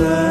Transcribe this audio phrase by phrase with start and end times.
[0.00, 0.21] ม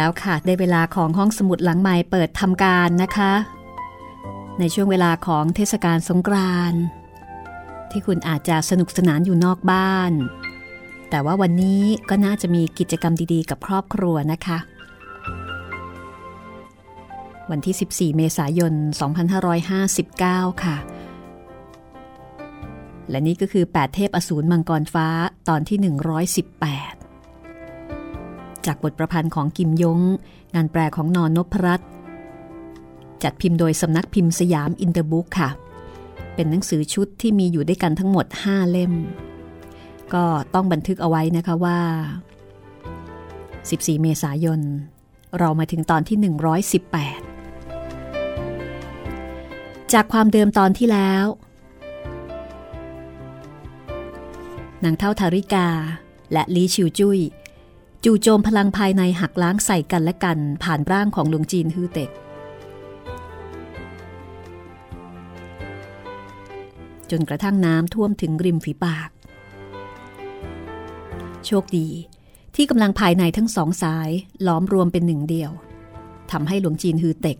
[0.00, 3.32] แล้วค่ะ ได้เวลาของห้องสมุดหลังใหม่เปิดทำการนะคะ
[4.58, 6.82] ในช่วงเวลาของเทศกาลสงกรานต์
[7.90, 10.12] ที่คุณอาจจะสนุกสนานอยู่นอกบ้าน
[11.10, 14.58] แต่ว่าวันนี้ก็น่าจะมีกิจกรรมดีๆ กับครอบครัวนะคะ
[17.50, 18.72] วันที่ 14 เมษายน
[19.48, 20.76] 2559 ค่ะ
[23.10, 25.08] และนี่ก็คือ 8 เทพอสูรมังกรฟ้า
[25.48, 26.99] ตอนที่ 118
[28.66, 30.00] จากบทประพันธ์ของกิมยง
[30.54, 31.88] งานแปลของนอนนพรัตน์
[33.22, 35.50] จัดพิมพ์โดยสำนักพิมพ์สยามอินเตอร์บุ๊กค่ะ
[36.34, 38.92] เป็นหนังสือชุดที่มีอยู่ด้วยกันทั้งหมด 5 เล่ม
[40.14, 41.78] ก็ต้องบันทึกเอาไว้นะคะว่า
[42.90, 44.60] 14 เมษายน
[45.38, 46.18] เรามาถึงตอนที่
[47.44, 51.26] 118 จากความเดิมตอนที่แล้ว
[54.84, 55.68] นางเท่าทาริกา
[56.32, 57.18] และลีชิวจุย้ย
[58.04, 62.10] จู่โจมพลังภายในหักล้างใส่กันและกันผ่านร่างของหลวงจีนฮือเต็ก
[67.10, 69.10] จนกระทั่งน้ำท่วมถึงริมฝีปาก
[71.46, 71.88] โชคดี
[72.54, 74.10] ที่กำลังภายในทั้งสองสาย
[74.46, 75.50] ล้อมรวมเป็นหนึ่งเดียว
[76.32, 77.38] ทำให้หลวงจีนฮือเต็ก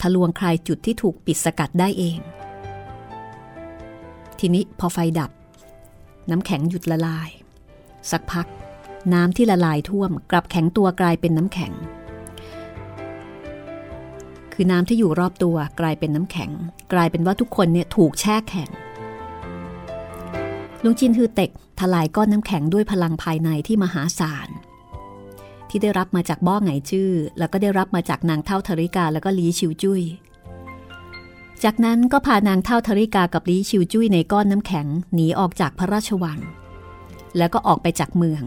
[0.00, 2.18] ทะลวงคลายจุดที่ถูกปิดสกัดได้เอง
[4.38, 5.30] ทีนี้พอไฟดับ
[6.30, 7.28] น้ำแข็งหยุดละลาย
[8.12, 8.46] สักพัก
[9.12, 11.72] น้ำที่ละลายท่วม กลับแข็งตัวกลายเป็นน้ำแข็ง
[14.52, 16.50] คือน้ำที่อยู่รอบตัวกลายเป็นน้ำแข็ง
[16.92, 18.70] กลายเป็นว่าทุกคนเนี่ยถูกแช่แข็ง
[20.84, 21.50] ลุงจินฮือเต็ก
[21.80, 24.48] ทลายก้อนน้ำแข็งด้วยพลังภายในที่มหาศาล
[25.68, 30.02] ที่ได้รับมาจากบ้อไงจื้อแล้วก็ได้รับมาจากนางเท่าธริกาแล้วก็ลีชิวจุย้ย
[31.64, 36.38] จากนั้นก็พานางเท่าธริกากับลีชิวจุ้ยในก้อนน้ำแข็งหนีออกจากพระราชวัง
[37.36, 38.42] แล้วก็ออกไปจากเมือง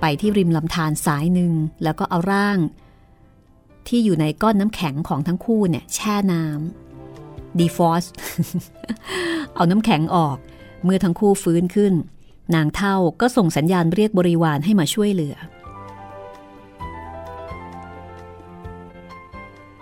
[0.00, 1.52] ไปที่ริมลำธารสายหนึ่ง
[1.82, 2.58] แล้วก็เอาร่าง
[3.88, 8.04] ที่อยู่ในก้อนน้ำแข็งของทั้งคู่เนี่ยแช่น้ำดีฟอส
[9.54, 10.36] เอาน้ำแข็งออก
[10.84, 11.94] เมื่อทั้งคู่ฟื้นขึ้น
[12.54, 15.36] นางเท่าก็ส่งสัญญาณเรียกบริวารให้มาช่วยเหลือ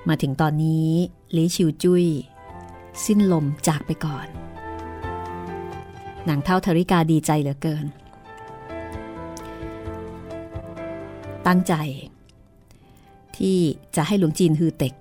[0.08, 0.90] มาถึงตอนนี้
[1.36, 2.06] ลีชิวจุย้ย
[3.04, 4.26] สิ้นลมจากไปก่อน
[6.28, 7.86] นางเท่าธริกาดีใจเหลือเกิน
[11.46, 11.74] ตั้งใจ
[13.36, 13.58] ที่
[13.96, 14.94] จะให้หลวงจีนฮือเต็ก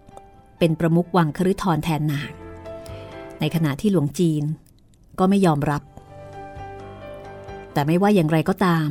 [0.59, 2.31] เป็นประมุขวังคฤทรแทนนาง
[3.39, 4.43] ในขณะที่หลวงจีน
[5.19, 5.83] ก็ไม่ยอมรับ
[7.73, 8.89] แต่ไม่ว่าอย่างไรก็ตาม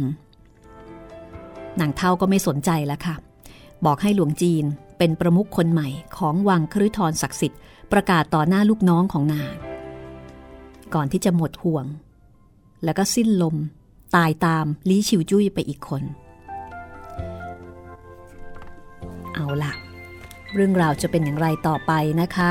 [1.81, 3.17] นางเท่าก็ไม่สนใจแล้วค่ะ
[3.85, 4.64] บอกให้หลวงจีน
[4.99, 7.61] เป็นประมุขคนใหม่ของวังคฤทรศักดิ์สิทธิ์
[7.93, 9.55] ประกาศต่อหน้าลูกน้องของนาง
[10.94, 11.87] ก่อนที่จะหมดห่วง
[12.85, 13.56] แล้วก็สิ้นลม
[14.17, 16.02] ตายตามลี้ชิวจุ้ยไปอีกคน
[19.35, 19.73] เอาล่ะ
[20.55, 22.50] เรื่องราวจะเป็นอย่างไรต่อไปนะคะ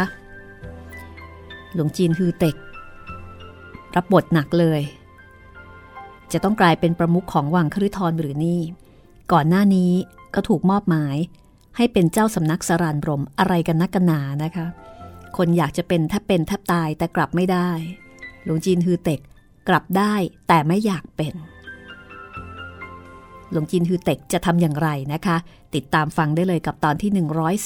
[1.74, 2.56] หลวงจีนฮือเต็ก
[3.96, 4.82] รับบทหนักเลย
[6.32, 8.62] จะต้องกลายเป็นประมุขของวังคฤทรหรือนี่
[9.32, 9.92] ก่อนหน้านี้
[10.36, 11.16] ก็ถูกมอบหมาย
[11.78, 14.66] ให้เป็นเจ้าสำนักสรานรมอะไรกันนักกันหนานะคะ
[15.38, 17.70] คนอยากจะเป็นแทบเป็นแทบตายแต่กลับไม่ได้
[18.44, 19.20] หลวงจีนฮือเต็ก
[19.68, 20.14] กลับได้
[20.48, 21.34] แต่ไม่อยากเป็น
[23.52, 25.38] หลวงจีนฮือเต็กจะทำอย่างไรนะคะ
[25.76, 27.12] ติดตามฟังได้เลยกับตอนที่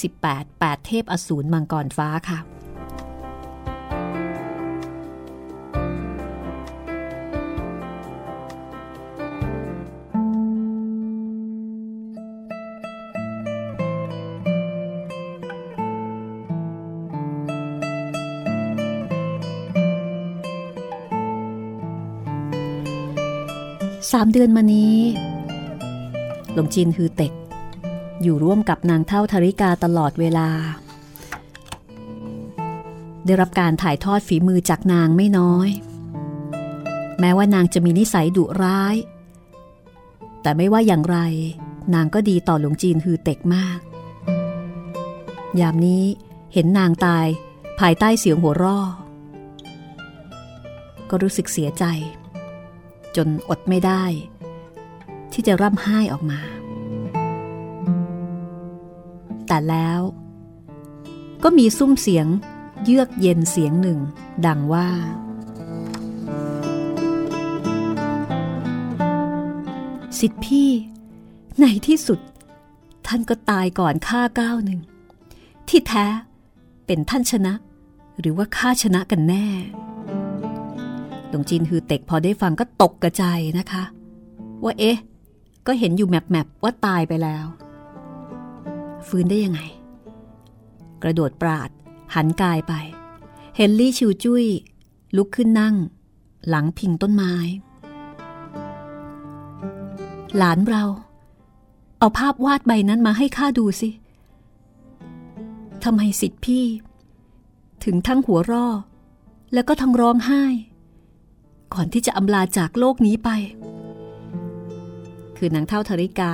[0.09, 2.39] 118 8 เทพอสูรมังกรฟ้าค่ะ
[24.17, 25.32] สามเดือนมานี้
[26.53, 27.33] หลวงจีนฮือเต็ก
[28.21, 30.49] อยู่ร่วมกับนางเท่าธริกาตลอดเวลา
[33.25, 35.69] ได้รับการถ่ายทอดฝีมือจากนางไม่น้อย
[37.19, 38.95] แม้ว่านางจะมีนิสัยดุร้าย
[40.41, 41.17] แต่ไม่ว่าอย่างไร
[41.93, 43.79] นางก็ดีต่อหลวงจีนฮือเต็กมาก
[45.59, 46.03] ยามนี้
[46.53, 47.27] เห็นนางตาย
[47.79, 48.79] ภายใต้เสียงหัวร่อ
[51.09, 51.85] ก็รู้สึกเสียใจ
[53.15, 54.03] จนอดไม่ได้
[55.33, 56.39] ที่จะร่ำไห้ออกมา
[59.47, 59.99] แต่แล้ว
[61.43, 62.27] ก็มีซุ้มเสียง
[62.83, 63.99] เยือกเย็นเสียงหนึ่ง
[64.45, 64.89] ดังว่า
[70.19, 70.69] สิทธิพี่
[71.59, 72.19] ในที่สุด
[73.07, 74.79] ท่านก็ตายก่อนข้าก้าวหนึ่ง
[75.69, 76.05] ที่แท้
[76.85, 77.53] เป็นท่านชนะ
[78.19, 79.45] หรือว่าข้าชนะกันแน่
[81.29, 83.23] หลวงจีนฮือเต็กพอได้ฟังก็ตกกระใจ
[83.59, 83.83] นะคะ
[84.63, 84.97] ว่าเอ๊ะ
[85.67, 87.45] ก็เห็นอยู่แมปแมปว่าตายไปแล้ว
[89.07, 89.61] ฟื้นได้ยังไง
[91.03, 91.69] กระโดดปราด
[92.15, 92.73] หันกายไป
[93.55, 94.45] เห็นลี่ชิวจุ้ย
[95.15, 95.75] ลุกขึ้นนั่ง
[96.47, 97.33] หลังพิงต้นไม้
[100.37, 100.83] หลานเรา
[101.99, 103.89] เอาภาพวาดใบนั้นมาให้ข้าดูสิ
[105.83, 106.65] ทำไมสิทธิพี่
[107.83, 108.67] ถึงทั้งหัวร่อ
[109.53, 110.43] แล้วก็ทั้งร้องไห้
[111.73, 113.29] ก่อนที่จะอำลาจากโลกนี้ไป
[115.45, 116.33] คือนางเท่าธริกา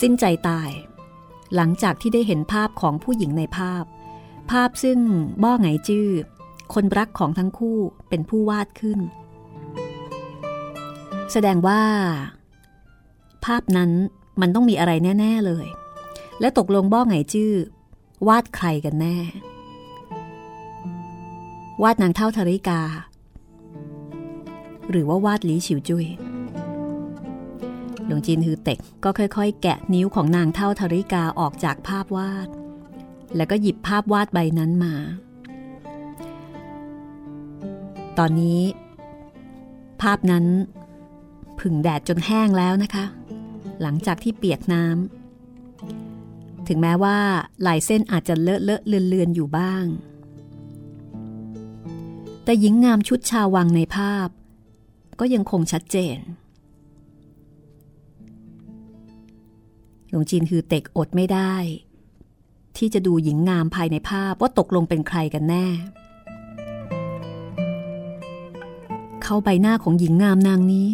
[0.00, 0.70] สิ้นใจตาย
[1.54, 3.84] หลังจากที่ได้เห็นภาพของผู้หญิงในภาพ
[4.50, 4.98] ภาพซึ่ง
[5.42, 6.08] บ้อไงจื้อ
[6.74, 7.78] คนรักของทั้งคู่
[8.08, 9.00] เป็นผู้วาดขึ้น
[11.32, 11.82] แสดงว่า
[13.44, 13.90] ภาพนั้น
[14.40, 15.66] มันต้องมีอะไรแน่ ๆเลย
[16.40, 17.52] และตกลงบ้อไงจื้อ
[18.28, 19.16] วาดใครกันแน่
[21.82, 22.80] วาดนางเท่าธริกา
[24.90, 26.31] หรือว่าวาดลีฉิวจุยห
[28.12, 32.48] ลวงจีนฮือเต็กก็ค่อยๆ แกะนิ้วของนางเท่าธริกาออกจากภาพวาด
[33.36, 34.94] แล้วก็หยิบภาพวาดใบนั้นมา
[38.18, 38.60] ตอนนี้
[40.02, 40.44] ภาพนั้น
[41.60, 43.04] ผึ่งแดดจนแห้งแล้วนะคะ
[43.82, 47.18] หลังจากที่เปียกน้ำถึงแม้ว่า
[47.66, 49.84] ลายเส้นอาจจะเลอะเลอะเลือนเลือนอยู่บ้าง
[52.44, 54.28] แต่หญิงงามชุดชาววังในภาพ
[55.20, 56.18] ก็ยังคงชัดเจน
[60.12, 61.54] หลวงจีนคือเต็กอดไม่ได้
[62.76, 65.66] ที่จะดูหญิงงามภายในภาพว่าตกลงเป็นใครกันแน่
[69.22, 70.88] เค้าใบหน้าของหญิงงามนางนี้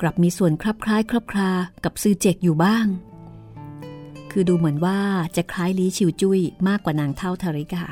[0.00, 1.50] กลับมีส่วนคลับคล้ายคลับคลา
[1.84, 2.86] กับซือเจกอยู่บ้าง
[4.30, 4.98] คือดูเหมือนว่า
[5.36, 7.84] จะคล้ายลีชิวจุ้ยมากกว่านางเฒ่าทาริกา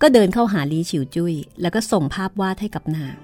[0.00, 3.16] ก็เดินเข้าหาลีชิวจุ้ยแล้วก็ส่งภาพวาดให้กับนาง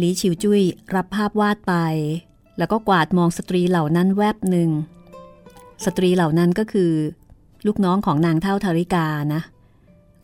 [0.00, 0.62] ลีชิวจุ้ย
[0.94, 1.74] รับภาพวาดไป
[2.58, 4.70] แล้วก็กวาดมองสตรีเหล่านั้นแวบหนึ่ง
[5.84, 6.92] สตรีเหล่านั้นก็คือ
[7.66, 9.40] ลูกน้องของนางเท่าธาริกานะ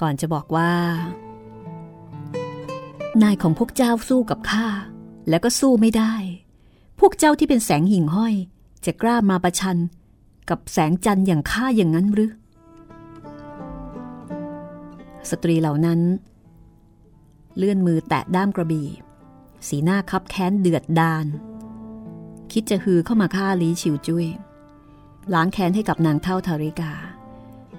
[0.00, 0.73] ก่อนจะบอกว่า
[3.23, 4.66] นายของพวกเจ้าสู้กับข้า
[5.28, 6.14] แล้วก็สู้ไม่ได้
[7.00, 8.35] พวกเจ้าที่เป็นแสงหิ่งห้อย
[8.85, 9.78] จะกล้ามาประชัน
[10.50, 12.33] กับแสงจันทร์อย่างข้าอย่างนั้นหรือ
[15.30, 16.00] สตรีเหล่านั้น
[17.56, 18.88] เลื่อนมือแตะด้ามกระบี่
[19.68, 21.26] สีหน้าคับแค้นเดือดดาล
[22.53, 24.26] คิดจะฮือเข้ามาฆ่าลีชิวจุย้ย
[25.35, 26.93] ล้างแค้นให้กับนางเท่าทาริกา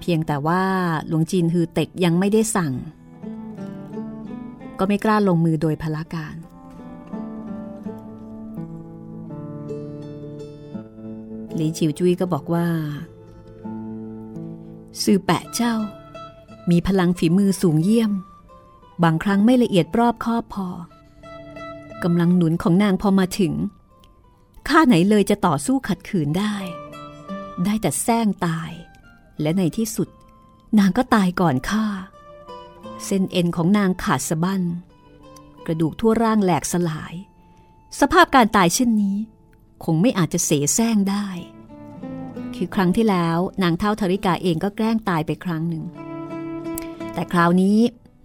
[0.00, 0.62] เพียงแต่ว่า
[1.08, 2.72] หลวงจีนฮือเต็กยังไม่ได้สั่ง
[4.78, 6.36] ก็ไม่กล้าลงมือโดยพละการ
[11.58, 12.66] ลีชิวจุ้ยก็บอกว่า
[15.02, 15.74] ซื่อแปะเจ้า
[16.70, 18.12] มีพลังฝีมือสูงเยี่ยม
[19.04, 20.68] บางครั้งไม่ละเอียดรอบคอบพอ
[22.04, 23.52] กำลังหนุนของนางพอมาถึง
[24.68, 26.54] ข้าไหนเลยจะต่อสู้ขัดขืนได้
[27.64, 28.70] ได้แต่แซงตาย
[29.40, 30.08] และในที่สุด
[30.78, 31.86] นางก็ตายก่อนข้า
[33.04, 34.62] เส้นเอ็นของนางขาดสะบั้น
[35.66, 37.14] กระดูกทั่วร่างแหลกสลาย
[38.00, 39.16] สภาพการตายเช่นนี้
[39.84, 41.26] คงไม่อาจจะเสแสร้งได้
[42.56, 45.84] คือครั้งที่แล้วนางเท่าธริกาเองก็แกล้งตายไปครั้งหนึ่ง
[47.14, 47.78] แต่คราวนี้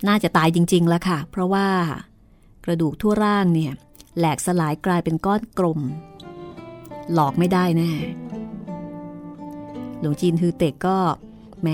[0.08, 1.68] น่าจะตายจริง ๆ แล้วค่ะ เพราะว่า
[2.66, 3.74] กระดูกทั่วร่างเนี่ย
[4.18, 5.80] แหลกสลายกลายเป็นก้อนกลม
[7.14, 7.92] หลอกไม่ได้แน่
[10.00, 10.98] หลวงจีนฮือเต็กก็
[11.62, 11.70] แหม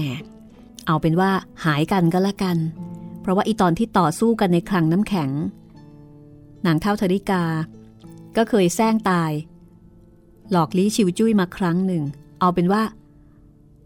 [0.88, 1.32] เอาเป็นว่า
[1.66, 2.58] หายกันก็แล้วกัน
[3.22, 5.30] เพราะว่าอีตอนที่ต่อสู้กันในคลังน้ำแข็ง
[6.66, 7.44] นางเท่าธริกา
[8.38, 9.32] ก็เคยแซงตาย
[10.52, 12.04] หลอกลี้ชิวจุ้ยมาครั้งหนึ่ง
[12.40, 12.84] เอาเป็นว่า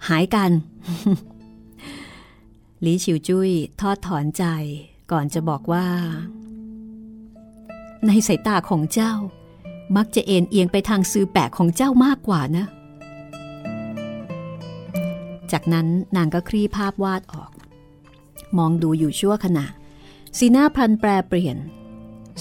[0.08, 0.52] หายกัน
[2.86, 3.50] ลี้ชิวจุ้ย
[3.82, 4.46] ทอดถอนใจ
[5.12, 5.88] ก่อนจะบอกว่า
[8.08, 9.14] ในสายตาของเจ้า
[9.96, 12.66] มักจะเอ็นเอียงไปทางซื้อแปะของเจ้ามากกว่านะ
[15.52, 17.52] จากนั้นนางก็คลี่ภาพวาดออก
[18.58, 19.66] มองดูอยู่ชั่วขณะ
[20.38, 21.58] สีหน้าพลันแปรเปลี่ยน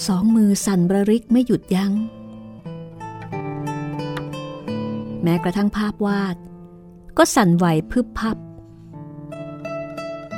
[0.07, 1.91] สองมือสั่นระริกไม่หยุดยัง้ง
[5.23, 6.35] แม้กระทั่งภาพวาด
[7.17, 8.37] ก็สั่นไหวพึบพับ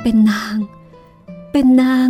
[0.02, 0.56] เป็นนาง
[1.52, 2.08] เป็นนาง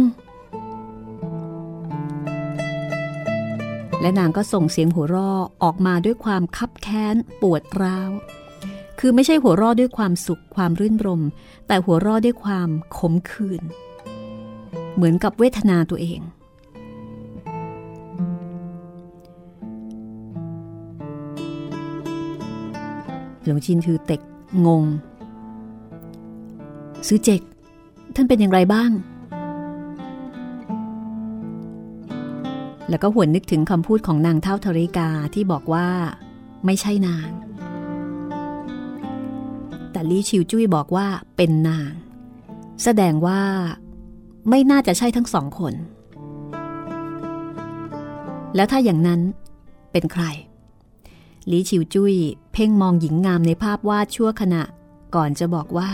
[4.00, 8.10] และนางก็ส่งเสียงหัวเราะออกมาด้วยความคับแค้นปวดร้าว
[8.98, 11.22] คือไม่ใช่หัวเราะด้วยความสุขความรื่นรม
[11.66, 13.62] แต่หัวเราะด้วยความขมขื่น
[14.94, 16.20] เหมือนกับเวทนาตัวเอง
[23.44, 24.20] หลวงชินคือเต็ก
[24.66, 24.84] งง
[27.06, 27.40] ซื้อเจก
[28.14, 28.90] ท่านเป็นอย่างไรบ้าง
[32.90, 35.88] แล้วก็หวนนึกถึงคำพูดของนางเท่าธริกาที่บอกว่า
[36.64, 37.28] ไม่ใช่นาง
[39.92, 41.92] แต่ลี่ชิวจุ้ยบอกว่าเป็นนาง
[42.82, 43.40] แสดงว่า
[44.50, 45.74] ไม่น่าจะใช่ทั้งสองคน
[48.54, 49.20] แล้วถ้าอย่างนั้น
[49.92, 50.24] เป็นใคร
[51.50, 52.14] ลี่ชิวจุ้ย
[52.52, 54.62] เพ่งมองหญิงงามในภาพวาดชั่วขณะ
[55.14, 55.90] ก่อนจะบอกว่า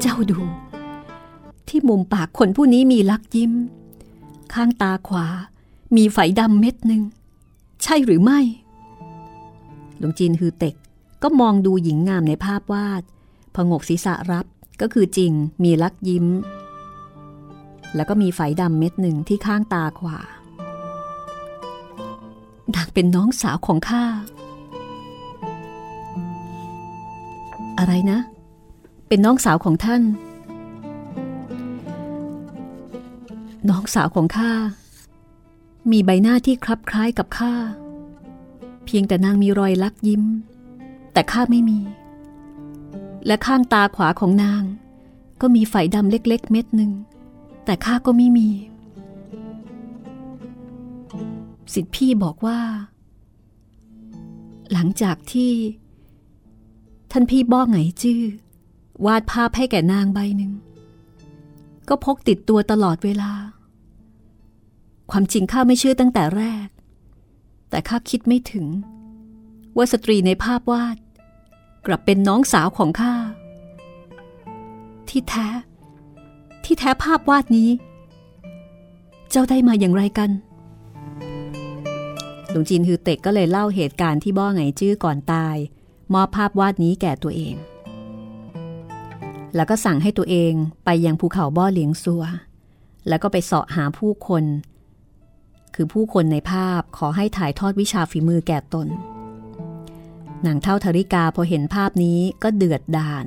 [0.00, 0.38] เจ้าดู
[1.68, 3.52] ที่มุมปากคนผู้นี้มีลักยิ้ม
[4.54, 5.26] ข้างตาขวา
[5.96, 7.02] มีไฝดำเม็ดหนึ่ง
[7.82, 8.40] ใช่หรือไม่
[9.98, 10.74] หลวงจีนฮือเต็ก
[11.22, 13.02] ก็มองดูหญิงงามในภาพวาด
[13.54, 14.46] พงกศีรษะรับ
[14.80, 15.32] ก็คือจริง
[15.64, 16.26] มีลักยิ้ม
[17.94, 20.18] แล้วก็มีไฝดำเม็ดหนึ่งที่ข้างตาขวา
[22.74, 24.04] นางเป็นน้องสาวของข้า
[27.78, 28.18] อะไรนะ
[29.08, 30.02] เป็นน้องสาวของท่าน
[33.70, 34.52] น้องสาวของข้า
[35.90, 37.52] มีใบหน้าที่คลับคล้ายกับข้า
[38.84, 40.22] เพียงแต่นางมีรอยลักยิ้ม
[41.12, 41.80] แต่ข้าไม่มี
[43.26, 44.62] และข้างตาขวาของนาง
[45.40, 46.92] ก็มีไฝดำเล็ก ๆ เม็ดหนึ่ง
[47.64, 48.48] แต่ข้าก็ไม่มี
[51.74, 52.58] สิทธิพี่บอกว่า
[54.72, 55.52] หลังจากที่
[57.12, 58.22] ท่านพี่บ้อไงจื้อ
[59.06, 60.52] วาดภาพให้แก่นางใบหนึ่ง
[61.88, 63.30] ก็พกติดตัวตลอดเวลา
[65.10, 66.66] ความจริงข้าไม่เชื่อตั้งแต่แรก
[67.70, 68.66] แต่ข้าคิดไม่ถึง
[69.76, 70.96] ว่าสตรีในภาพวาด
[71.86, 73.14] กลับเป็นน้องสาวของข้า
[75.08, 75.48] ที่แท้
[76.64, 77.70] ที่แท้ภาพวาดนี้
[79.30, 80.30] เจ้าได้มาอย่างไรกัน
[82.50, 85.56] หลวงจีนฮือเต็กก็เลยเล่าเหตุการณ์ที่บ้อไงจื้อก่อนตาย
[86.12, 87.54] มอบภาพวาดนี้แก่ตัวเอง
[89.54, 90.52] แล้วก็สั่งให้ตัวเอง
[90.84, 92.24] ไปยังภูเขาบ้อเหลียงซัว
[93.08, 94.44] แล้วก็ไปเสาะหาผู้คน
[95.74, 98.88] คือผู้คนในภาพขอให้ถ่ายทอดวิชาฝีมือแก่ตน
[100.46, 103.26] นางเท่าธริกาพอเห็นภาพนี้ก็เดือดดาล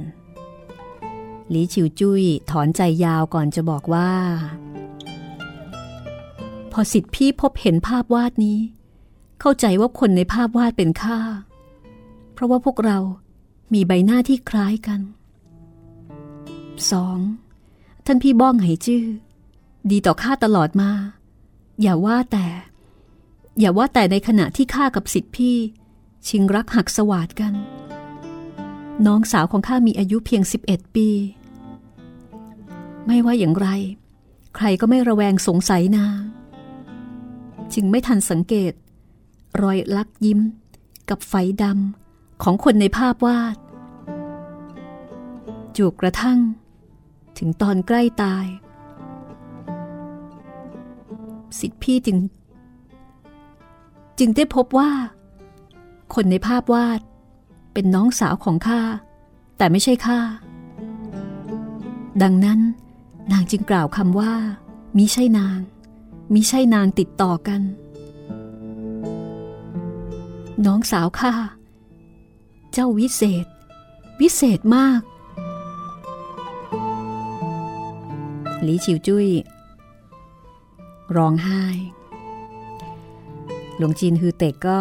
[1.49, 4.11] หลีชิวจุ้ยถอนใจยาวก่อนจะบอกว่า
[6.71, 8.59] พอสิทธิพี่พบเห็นภาพวาดนี้
[9.39, 11.19] เข้าใจว่าคนในภาพวาดเป็นข้า
[12.33, 12.97] เพราะว่าพวกเรา
[13.73, 14.99] มีใบหน้าที่คล้ายกัน
[16.93, 18.05] 2.
[18.05, 19.05] ท่านพี่บ้องไหจื้อ
[19.91, 20.91] ดีต่อข้าตลอดมา
[21.81, 22.47] อย่าว่าแต่
[23.59, 25.57] อย่าว่าแต่ในขณะที่ข้ากับสิทธิพี่
[26.27, 27.53] ชิงรักหักสวาดกัน
[29.05, 31.09] น้องสาวของข้ามีอายุเพียง 11 ปี
[33.07, 33.67] ไม่ว่าอย่างไร
[34.55, 36.21] ใครก็ไม่ระแวงสงสัยนาง
[37.73, 38.73] จึงไม่ทันสังเกต
[39.61, 40.39] รอยลักยิ้ม
[41.09, 43.57] กับไฟดำของคนในภาพวาด
[45.77, 46.39] จูกกระทั่ง
[47.37, 48.45] ถึงตอนใกล้ตาย
[51.59, 52.17] สิทธิพี่จึง
[54.19, 54.91] จึงได้พบว่า
[56.13, 56.99] คนในภาพวาด
[57.73, 58.81] เป็นน้องสาวของข้า
[59.57, 60.19] แต่ไม่ใช่ข้า
[62.23, 62.59] ดังนั้น
[63.31, 64.33] นางจึงกล่าวคำว่า
[64.97, 65.59] มิใช่นาง
[66.33, 67.61] มิใช่นางติดต่อกัน
[70.65, 71.33] น้องสาวข้า
[72.71, 73.45] เจ้าวิเศษ
[74.19, 75.01] วิเศษมาก
[78.63, 79.27] หลีชิวจุ้ย
[81.15, 81.63] ร้องไห้
[83.77, 84.79] หลวงจีนฮือเต็กก็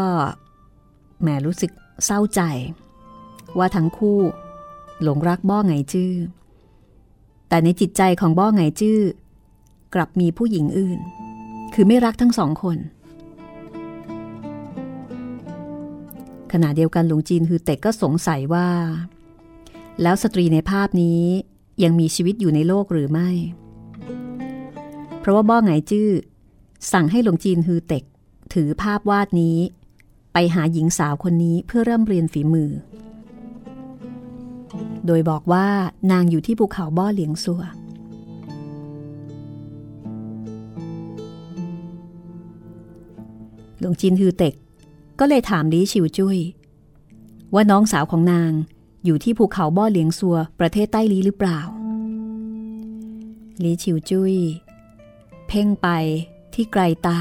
[1.20, 1.70] แหมรู้สึก
[2.04, 2.40] เศร้าใจ
[3.58, 4.20] ว่าทั้งคู่
[5.02, 6.12] หลงรักบ้อไงจื้อ
[7.48, 9.00] แต่ในจิตใจของบ้อไงจื้อ
[9.94, 10.98] กลับมีผู้หญิงอื่น
[11.74, 12.78] คือไม่รักทั้งสองคน
[16.52, 18.68] ขณะเดียวกันหลวงจีนฮือเต็กก็สงสัยว่า
[20.02, 21.22] แล้วสตรีในภาพนี้
[21.82, 23.30] ยังมีชีวิตอยู่ในโลกหรือไม่
[25.26, 26.10] ราะว่าบ้อไงจื้อ
[26.92, 28.04] สั่งให้หลวงจีนฮือเต็ก
[28.54, 29.58] ถือภาพวาดนี้
[30.32, 32.70] ไปหาหญิงสาวคนนี้เพื่อเริ่มเรียนฝีมือ
[35.06, 35.66] โดยบอกว่า
[36.12, 37.62] นางอยู่ที่ภูเขาบ้อเหลียงซัว
[43.78, 44.54] หลวงจีนฮือเต็ก
[45.18, 46.38] ก็เลยถามลีชิวจุย้ย
[47.54, 48.52] ว่าน้องสาวของนาง
[49.04, 51.60] อยู่ที่ภูเขาบ้อเหลียงซัวประเทศใต้ลีหรือเปล่า
[53.62, 54.34] ลีชิวจุย้ย
[55.48, 55.88] เพ่งไป
[56.54, 57.20] ที่ไกลตา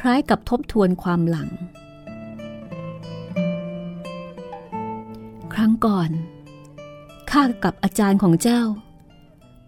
[0.00, 1.50] คล้ายกับทบทวนความหลัง
[5.52, 6.10] ครั้งก่อน
[7.30, 8.62] ข้ากับอาจารย์ของเจ้า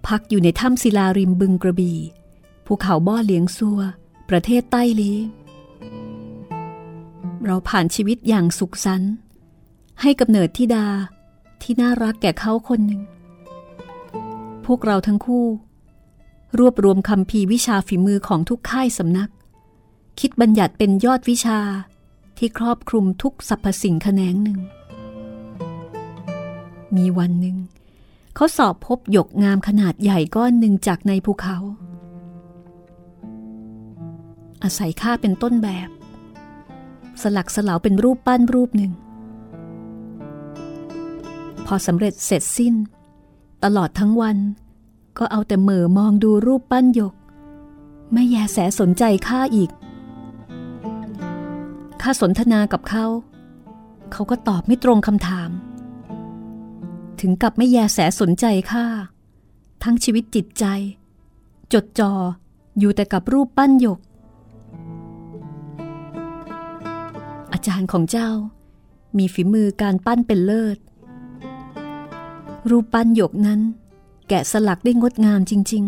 [0.07, 1.99] พักอยู่ในถ้ำศิลาริมบึงกระบี่
[2.66, 3.81] ภูเขาบ้อเลี้ยงซัว
[4.29, 5.12] ประเทศใต้ลี
[7.44, 9.12] เราผ่านชีวิตอย่างสุขสันต์
[10.01, 10.87] ให้กับเนิดทิดา
[11.62, 13.03] ที่น่ารักแก่เขาคนหนึ่ง
[14.66, 15.46] พวกเราทั้งคู่
[16.59, 19.30] รวบรวมคำพีวิชาฝีมือของทุกค่ายสำนัก
[20.20, 21.59] คิดบัญญัติเป็นยอดวิชา
[22.38, 24.59] ที่ครอบคลุมทุกสรรพสิ่งแขนงหนึ่ง
[26.96, 27.56] มีวันหนึ่ง
[28.35, 31.56] เขาสอบพบหยกงามขนาดใหญ่ก้อนหนึ่งจากในภูเขา
[34.62, 35.88] อาศัยข้าเป็นต้นแบบ
[37.22, 38.92] สลักสลาวเป็นรูปปั้นรูปหนึ่ง
[41.66, 42.74] พอสำเร็จเสร็จสิ้น
[43.64, 44.37] ตลอดทั้งวัน
[45.18, 47.14] ก็เอาแต่เหม่อมองดูรูปปั้นหยก
[48.12, 49.70] ไม่แยแสสนใจข้าอีก
[52.02, 53.07] ข้าสนทนากับเขา
[54.12, 55.50] เขาก็ตอบไม่ตรงคำถาม
[57.20, 58.87] ถึงกับไม่แยแสสนใจข้า
[59.83, 60.64] ทั้งชีวิตจิตใจ
[61.72, 62.12] จดจอ่อ
[62.79, 64.00] อยู่แต่กับรูปปั้นหยก
[67.52, 68.31] อาจารย์ของเจ้า
[69.18, 70.79] มีฝีมือการปั้นเป็นเลิศ
[72.70, 73.61] รูปปั้นหยกนั้น
[74.28, 75.84] แกะสลักได้งดงามจริง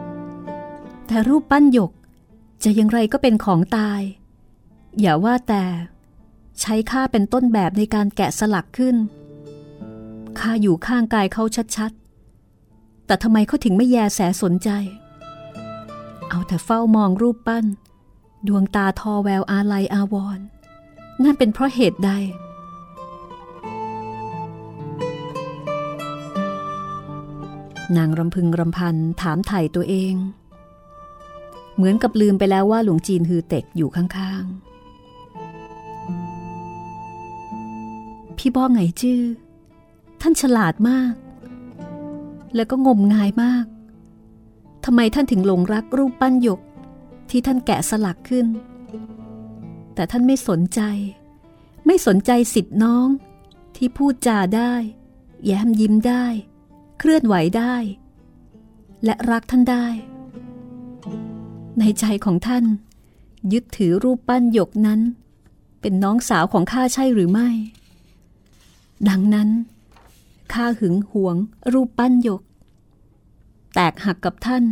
[0.00, 1.92] ๆ แต่รูปปั้นหยก
[2.62, 4.00] จะอย่างไรก็เป็นของตาย
[5.00, 5.64] อย่าว่าแต่
[6.60, 8.96] ใช้ข้าเป็นต้นแบบในการแกะสลักขึ้น
[10.38, 11.44] ข้าอยู่ข้างกายเขา
[11.76, 14.70] ชัดๆ แต่ทำไมเขาถึงไม่แยแสสนใจ
[16.28, 17.66] เอาแต่เฝ้ามองรูปปั้น
[18.46, 20.46] ดวงตาทอแววอาลัยอาวร์
[21.22, 22.10] นั่นเป็นเพราะเหตุใด
[27.96, 30.14] นางรำพึงรำพันถามไถ่ตัวเอง
[31.74, 39.22] เหมือนกับลืมไปแล้วว่าหลวงจีนฮือเต็กอยู่ข้างๆ พี่บ้อไงจื้อ
[40.20, 41.14] ท่านฉลาดมาก
[42.54, 43.66] แล้วก็งมงายมาก
[44.84, 46.60] ทำไมท่านถึงหลงรักรูปปั้นหยก
[47.30, 48.46] ที่ท่านแกะสลักขึ้น
[49.94, 50.80] แต่ท่านไม่สนใจ
[51.86, 53.08] ไม่สนใจสิทธิ์น้อง
[53.76, 54.74] ที่พูดจาได้
[55.44, 56.24] แย้มยิ้มได้
[56.98, 57.74] เคลื่อนไหวได้
[59.04, 59.86] และรักท่านได้
[61.78, 62.64] ในใจของท่าน
[63.52, 65.00] ยึดถือรูปปั้นหยกนั้น
[65.80, 67.48] เป็นน้องสาวของข้าใช่หรือไม่
[69.08, 69.48] ดังนั้น
[70.52, 71.36] ข้าหึงหวง
[71.72, 72.42] รูปปั้นหยก
[73.74, 74.64] แตกหักกับท่าน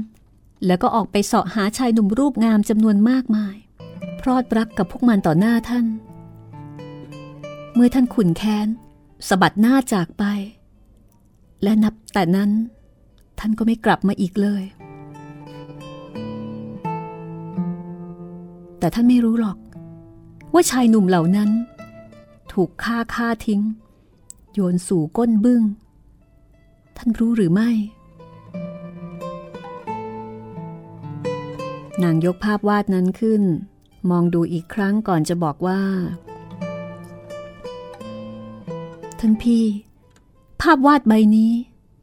[0.67, 3.57] แล้วก็ออกไปเสาะหาชายหนุ่มรูปงามจำนวนมากมาย
[4.21, 5.87] พรอดรักกับพวกมันต่อหน้าท่าน
[7.75, 8.69] เมื่อท่านขุนแค้น
[9.29, 10.25] สะบัดหน้าจากไป
[11.65, 12.51] และนับแต่นั้น
[13.39, 14.63] ท่านก็ไม่กลับมาอีกเลย
[18.79, 19.59] แต่ท่านไม่รู้หรอก
[20.53, 21.51] ว่าชายหนุ่มเหล่านั้น
[22.53, 23.63] ถูกฆ่าฆ่าทิ้ง
[24.53, 25.63] โยนสู่ก้นบึง้ง
[26.97, 27.71] ท่านรู้หรือไม่
[32.03, 33.43] นางยกภาพวาดนั้นขึ้น
[34.11, 35.81] มองดูอีกครั้งก่อนจะบอกว่า
[39.19, 39.65] ท่านพี่
[40.65, 41.53] ภาพวาดใบนี้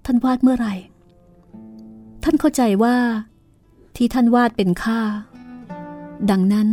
[0.06, 0.74] ท่านวาดเมื่อไหร่
[2.24, 2.96] ท่านเข้าใจว่า
[3.96, 5.00] ที่ท่านวาดเป็นข้า
[6.32, 6.68] ดังนั้น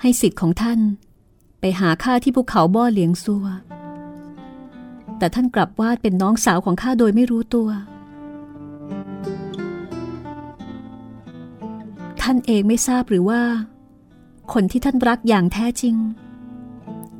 [0.00, 0.80] ให้สิทธิ์ของท่าน
[1.60, 3.46] ไปหาข้าที่ภูเขาบ่อเหลียงซัว
[5.18, 7.68] แต่ท่านกลับวาดเป็นน้องสาวของข้าโดยไม่รู้ตัว
[12.22, 13.42] ท่านเองไม่ทราบหรือว่า
[14.52, 15.96] คนที่ท่านรักอย่างแท้จริง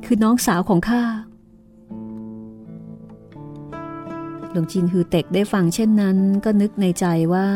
[0.05, 1.03] คือน้องสาวของข้า
[4.51, 7.49] หลวงจินฮือเต็กได้ฟังเช่นนั้น ก็นึกในใจว่า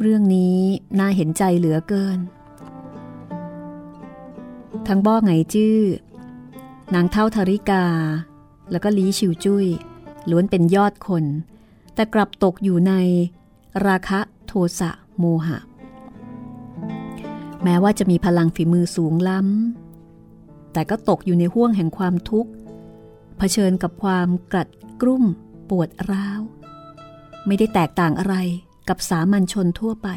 [0.00, 0.58] เรื่องนี้
[0.98, 2.18] น่าเห็นใจเหลือเกิน
[4.88, 5.78] ทั้งบ้อไงจื้อ
[6.94, 7.84] นางเท่าธริกา
[8.70, 9.66] แล้วก็ลีชิวจุย้ย
[10.30, 11.24] ล้วนเป็นยอดคน
[11.94, 12.92] แต่กลับตกอยู่ใน
[13.86, 15.58] ราคะโทสะโมหะ
[17.62, 22.50] แม้ว่าจะมีพลังฝีมือสูงล้ำ แต่ก็ตกอยู่ในห้วงแห่งความทุกข์
[23.38, 24.68] เผชิญกับความกัด
[25.00, 25.24] กรุ่ม
[25.76, 26.40] ปวดร้าว
[27.46, 28.36] ไม่ได้แตกต่างอะไร
[28.88, 30.08] กับสามัญชนทั่วไป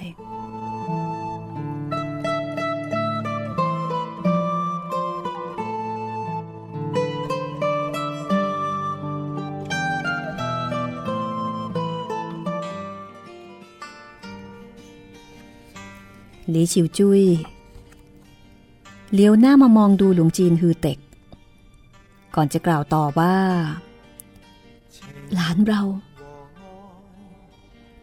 [16.50, 17.24] หลีชิวจุย้ย
[19.14, 20.98] เลี้ยวหน้ามามองดูหลวงจีนฮือเต็ก
[22.36, 23.36] ก่อนจะกล่าวต่อว่า
[25.36, 25.82] หลานเรา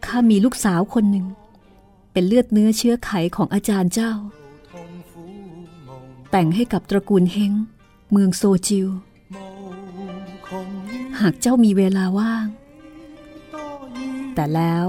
[0.05, 1.25] ข้ามีลูกสาวคนหนึ่ง
[2.11, 4.11] เป็นเลือดเนื้อเชื้อไขของอาจารย์เจ้า
[6.31, 7.51] แต่งให้กับตระกูลเฮง
[8.11, 8.87] เมืองโซจิว
[11.19, 12.45] หากเจ้ามีเวลาว่าง
[14.35, 14.87] แต่แล้ว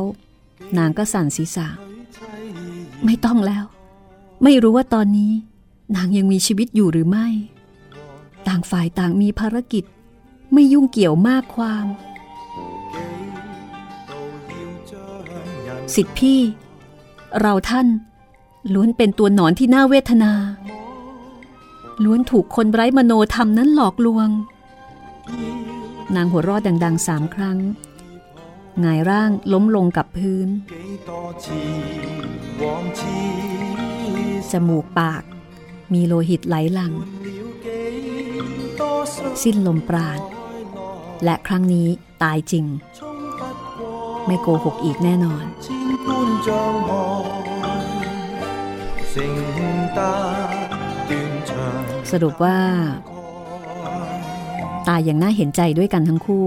[0.78, 1.68] นางก็สั่นศีรษะ
[3.04, 3.64] ไม่ต้องแล้ว
[4.42, 5.32] ไม่รู้ว่าตอนนี้
[5.96, 7.28] นางยังมีชีวิตอยู่หรือไม่
[8.46, 9.84] ต่างฝ่ายต่างมีภารกิจ
[10.52, 11.86] ไม่ยุ่งเกี่ยวมากความ
[15.94, 16.40] สิทธิพี่
[17.40, 17.86] เราท่าน
[18.74, 20.32] ล้วนเป็นตัวหนอนที่น่าเวทนา
[22.04, 24.28] ล้วนถูกคนไร้มโนธรรมนั้นหลอกลวง
[26.14, 27.58] นางหัวรอดดังๆสามครั้ง
[28.80, 30.48] หงายร่างล้มลงกับพื้น
[34.50, 35.22] จมูกปาก
[35.92, 36.92] มีโลหิตไหลหลัง
[39.42, 40.20] สิ้นลมปราณ
[41.24, 41.88] และครั้งนี้
[42.22, 42.64] ตายจริง
[44.26, 45.44] ไม่โกหกอีกแน่นอน
[52.12, 52.58] สรุปว่า
[54.88, 56.46] ตายอย่างน่าเห็นใจด้วยกันทั้งคู่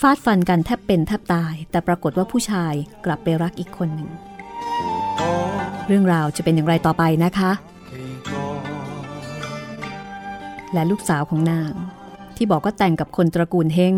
[0.00, 2.74] ฟาดฟันกันแทบเป็นแทบตาย แต่ปรากฏว่าผู้ชาย
[3.04, 4.10] กลับไปรักอีกคนหนึ่ง
[5.86, 7.52] เรื่องราวจะเป็นอย่างไรต่อไปนะคะ
[10.74, 11.72] และลูกสาวของนาง
[12.36, 13.94] ที่บอกว่าแต่งกับคนตระกูลเฮง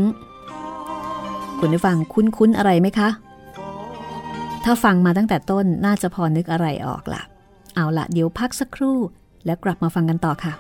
[1.59, 3.09] คุณได้ฟังคุ้นๆอะไรไหมคะ
[4.65, 7.23] ถ้าฟังมาตั้งแต่ต้นน่าจะพอนึกอะไรออกละ
[7.75, 8.99] เอาละเดี๋ยวพักสักครู่
[9.45, 10.53] แล้วกลับมาฟังกันต่อค่ะ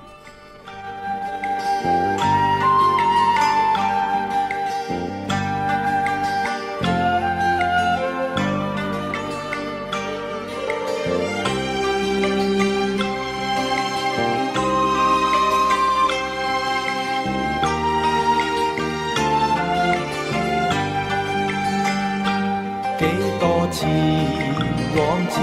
[25.37, 25.39] 痴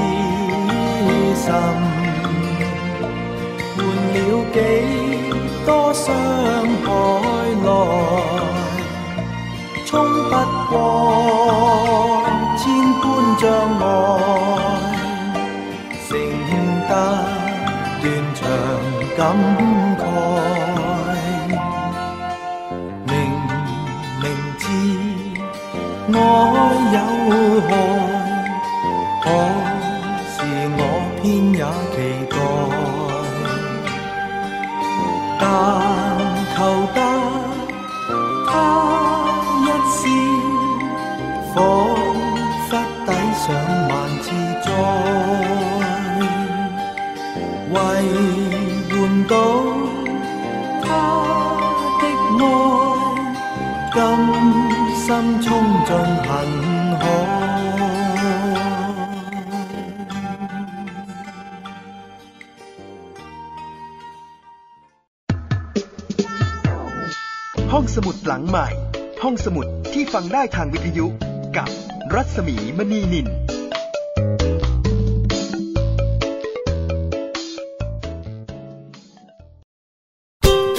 [1.36, 3.22] 心换了
[4.54, 4.58] 几
[5.66, 6.06] 多伤
[6.84, 6.88] 害
[7.64, 7.68] 来，
[9.86, 9.92] 冲
[10.30, 10.32] 不
[10.70, 10.72] 过
[12.58, 12.62] 千
[13.02, 13.04] 般
[13.40, 13.42] 障
[13.80, 13.84] 碍，
[16.08, 16.12] 承
[16.90, 16.92] 得
[18.02, 18.04] 断
[18.34, 18.42] 肠
[19.16, 19.20] 感
[20.00, 20.02] 慨。
[23.06, 23.12] 明
[24.22, 24.24] 明
[24.58, 24.62] 知
[26.12, 26.16] 爱
[26.94, 26.96] 有
[27.68, 27.72] 害，
[29.24, 29.26] 可。
[55.05, 55.47] 心冲
[55.87, 55.91] 进
[56.27, 56.69] 恨海。
[67.73, 68.69] ห้องสมุดหลังใหม่
[69.23, 71.07] ห้องสมุดที่ฟังได้ทางวิทยุ
[71.57, 71.69] กับ
[72.15, 73.27] รัศมีมณีนิน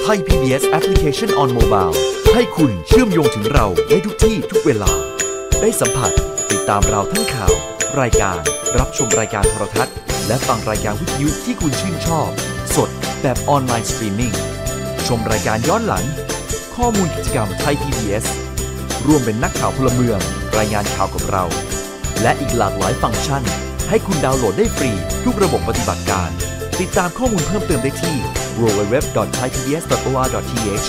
[0.02, 1.96] ไทย PBS Application on Mobile
[2.37, 4.93] ให้คุณเชื่อมโยงถึงเราได้ทุกที่ทุกเวลา
[5.61, 6.11] ได้สัมผัส
[6.51, 7.53] ติดตามเราทั้งข่าว
[8.01, 8.39] รายการ
[8.79, 9.95] รับชมรายการโทรทัศน์
[10.27, 12.29] และฟังรายการวิทยุที่คุณชื่นชอบ
[12.77, 12.91] สด
[13.23, 14.35] แบบออนไลน์สตรีมมิ่ง
[15.07, 16.05] ชมรายการย้อนหลัง
[16.77, 18.27] ข้อมูลกิจกรรม Thai PBS
[19.07, 20.19] ร่วมเป็นนักข่าวพลเมือง
[20.59, 21.45] รายงานข่าวกับเรา
[22.23, 23.43] และอีกหลากหลายฟังก์ชัน
[23.89, 24.91] ให้คุณดาวน์โหลดได้ฟรี
[25.25, 26.31] ทุกระบบปฏิบัติการ
[26.81, 28.17] ติดตามข้อมูลเพิ่มเติมได้ที่
[28.61, 30.89] www.thaipbs.or.th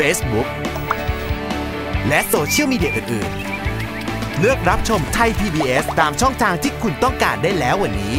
[0.00, 0.48] Facebook
[2.08, 3.30] และโซเชียลมีเดียอื่น
[3.84, 8.14] ๆ เลือกรับชมไทย PBS ตามช่องทางที่คุณต้องการได้แล้ววันนี้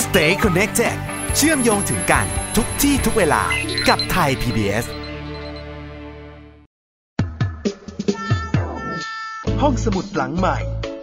[0.00, 0.96] Stay connected
[1.36, 3.42] เชื่อมโยงถึงกันทุกที่ทุกเวลา
[3.88, 4.86] กับไทย PBS
[9.62, 10.58] ห้องสมุดหลังใหม่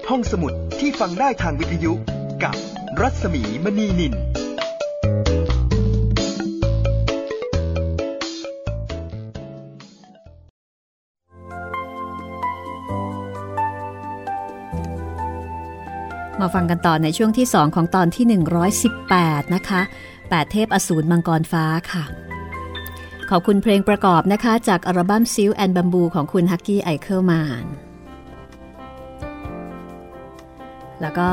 [0.10, 1.94] ห้องสมุดที่ฟังได้ทางวิทยุ
[2.44, 2.56] กับ
[3.02, 4.14] รัศมีมณีนิน
[16.42, 18.26] มาฟังกันต่อในช่วงที่ 2 ของตอนที่
[18.92, 19.82] 118 นะคะ
[20.20, 22.04] 8 เทพอสูรมังกรฟ้าค่ะ
[23.30, 27.32] ขอบคุณเพลงประกอบนะคะ จากอัลบั้มซิลแอนบัมบูของคุณฮักกี้ไอเคิลแม
[27.64, 27.66] น
[31.02, 31.32] แล้วก็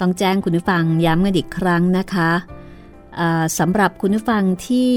[0.00, 2.30] ต้องแจ้งคุณผู้ฟังย้ำกันอีกครั้งนะคะ
[3.58, 4.92] สำหรับคุณผู้ฟังที่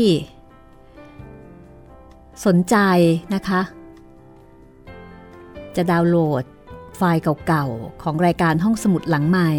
[2.45, 2.75] สนใจ
[3.33, 3.61] นะคะ
[5.75, 6.43] จะดาวน์โหลด
[7.01, 9.51] ฟล์เก่าๆ ของรายการห้องสมุดหลังใหม่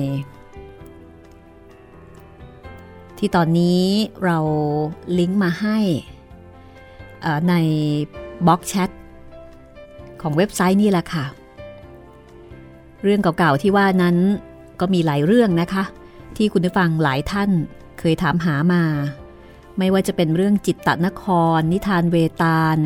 [3.18, 3.83] ที่ตอนนี้
[4.24, 4.38] เรา
[5.18, 5.78] ลิงก์มาให้
[7.48, 7.55] ใน
[8.46, 8.90] บล็อกแชท
[10.22, 11.24] ของเว็บไซต์นี่แหละค่ะ
[13.02, 14.16] เรื่องเก่าๆที่ว่านั้น
[14.81, 15.85] ก็มีหลายเรื่องนะคะ
[16.37, 17.50] ที่คุณผู้ฟังหลายท่าน
[17.98, 18.85] เคยถามหามา
[19.78, 21.24] ไม่ว่าจะเป็นเรื่องจิตตนค
[21.57, 22.76] ร นิทานเวตาล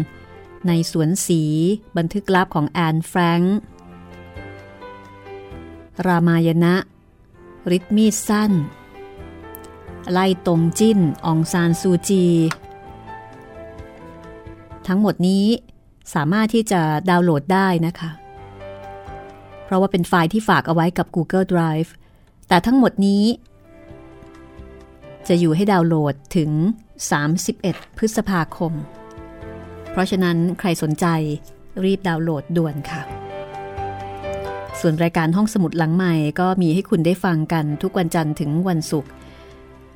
[0.69, 1.43] ในสวนสี
[1.97, 3.59] บันทึกลับของแอนแฟรงค์
[6.07, 6.75] รามายณะ
[7.71, 8.53] ริทมีดสั้น
[10.13, 12.25] ไล่ตรงจิ้นองซานซูจี
[14.87, 15.47] ทั้งหมดนี้
[16.15, 16.81] สามารถที่จะ
[17.11, 18.11] ดาวน์โหลดได้นะคะ
[19.65, 21.91] เพราะว่าเป็นไฟล์ที่ฝากเอาไว้กับ Google Drive
[22.49, 23.25] แต่ทั้งหมดนี้
[25.29, 26.51] จะอยู่ให้ดาวน์โหลดถึง
[27.25, 28.73] 31 พฤษภาคม
[29.91, 31.07] เพราะฉะนั้นใครสนใจ
[31.85, 33.03] รีบดาวน์โหลดด่วนค่ะ
[34.81, 39.11] ส่วนรายการห้องสมุดหลังใหม่ก็มีให้คุณได้ฟังกันทุกวันจันทร์ถึงวันศุกร์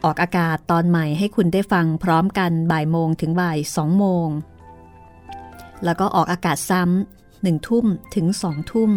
[0.05, 4.29] ออกอากาศตอนใหม่ให้คุณได้ฟังพร้อมกันบ่ายโมงถึงบ่ายสองโมง
[5.85, 8.91] แล้วก็ออกอากาศซ้ำหนึ่งทุ่มถึงสองทุ่ม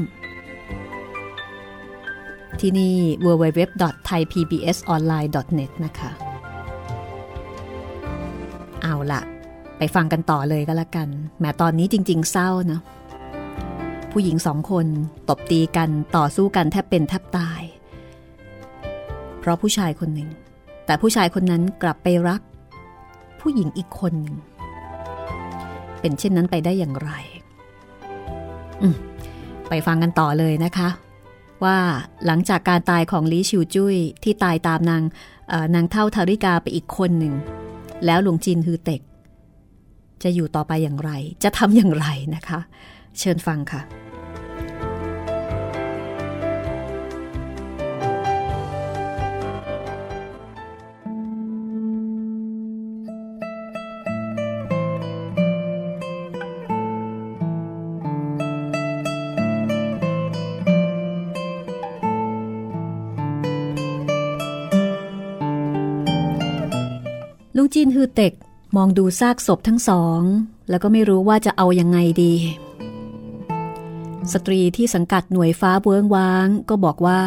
[2.59, 6.11] ที่นี่ www.thaipbsonline.net นะคะ
[8.81, 9.21] เอาละ
[9.77, 11.07] ไปฟังกันต่อเลยก็แล้วกัน
[11.39, 12.79] แม้ตอนนี้จริง ๆ เศร้านะ
[14.13, 14.87] ผู้หญิงสองคน
[15.29, 17.61] ตบตีกันต่อสู้กันแทบเป็นแทบตาย
[19.39, 20.29] เพราะผู้ชายคนหนึ่ง
[20.85, 22.41] แต่ผู้ชายคนนั้นกลับไปรัก
[23.41, 24.37] ผู้หญิงอีกคนหนึ่ง
[26.01, 27.11] เป็นเช่นนั้นไปได้อย่างไร
[29.67, 30.89] ไปไปฟังกันต่อเลยนะคะ
[31.63, 31.77] ว่า
[32.25, 35.03] หลังจากการตายของลีชิวจุ้ยที่ตายตามนาง
[35.75, 37.33] นางเท่าทาริกาไปอีกคนหนึ่ง
[38.05, 39.01] แล้วหลวงจีนฮือเต็ก
[40.23, 41.11] จะอยู่ต่อไปอย่างไร
[41.43, 42.59] จะทำอย่างไรนะคะ
[43.19, 43.81] เชิญฟังค่ะ
[67.87, 68.33] นฮือเต็ก
[68.75, 70.21] มองดูซากศพทั้งสอง
[70.69, 72.35] แล้วก็ไม่รู้ว่าจะเอายังไงดี
[74.33, 77.21] สตรีที่สังกัดหน่วยฟ้าเบื้องว้างก็บอกว่า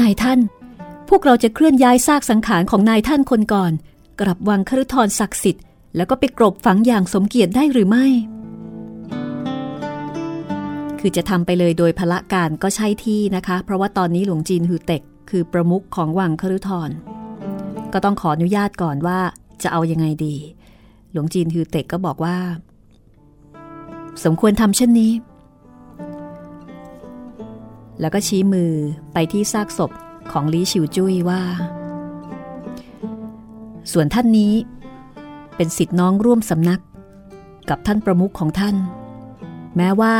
[0.00, 0.40] นายท่าน
[1.08, 3.72] พวกเราจะเคลื่อนย้ายซากสังขารของนายท่านคนก่อน
[4.20, 5.64] กลับวังคฤทรศักดิ์สิทธิ์
[5.96, 8.06] แล้วก็ไปกรบฝังอย่างสมเกียรติได้หรือไม่
[11.00, 16.90] คือจะทำไปเลยโดยพละการก็ใช่ที่นะคะ เพราะว่าตอนนี้หลวงจีนฮือเต็กคือประมุขของวังคฤทร
[17.98, 19.18] ก็ต้องขออนุญาตก่อนว่า
[19.62, 20.34] จะเอายังไงดี
[21.12, 22.36] หลวงจีนฮือเต็กก็บอกว่า
[24.24, 25.12] สมควรทำเช่นนี้
[28.00, 28.72] แล้วก็ชี้มือ
[29.12, 29.90] ไปที่ซากศพ
[30.32, 31.42] ของลีชิวจุ้ยว่า
[33.92, 34.52] ส่วนท่านนี้
[35.56, 36.80] เป็นสิทธิน้องร่วมสำนัก
[37.68, 38.76] กับท่านประมุขของท่าน
[39.76, 40.16] แม้ว่า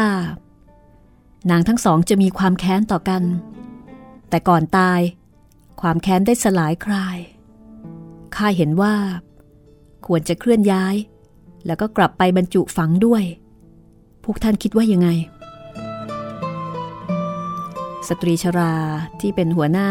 [1.51, 3.23] นางทั้งสองจะมีความแค้นต่อกัน
[4.29, 5.01] แต่ก่อนตาย
[5.81, 7.19] ความแค้นได้สลายคลาย
[8.37, 8.94] ข้าเห็นว่า
[10.07, 10.94] ควรจะเคลื่อนย้าย
[11.66, 13.22] แล้วก็กลับไปบรรจุฝังด้วย
[14.25, 15.09] พวกท่านคิดว่ายังไง
[18.09, 18.72] สตรีชรา
[19.20, 19.88] ที่เป็นหัวหน้า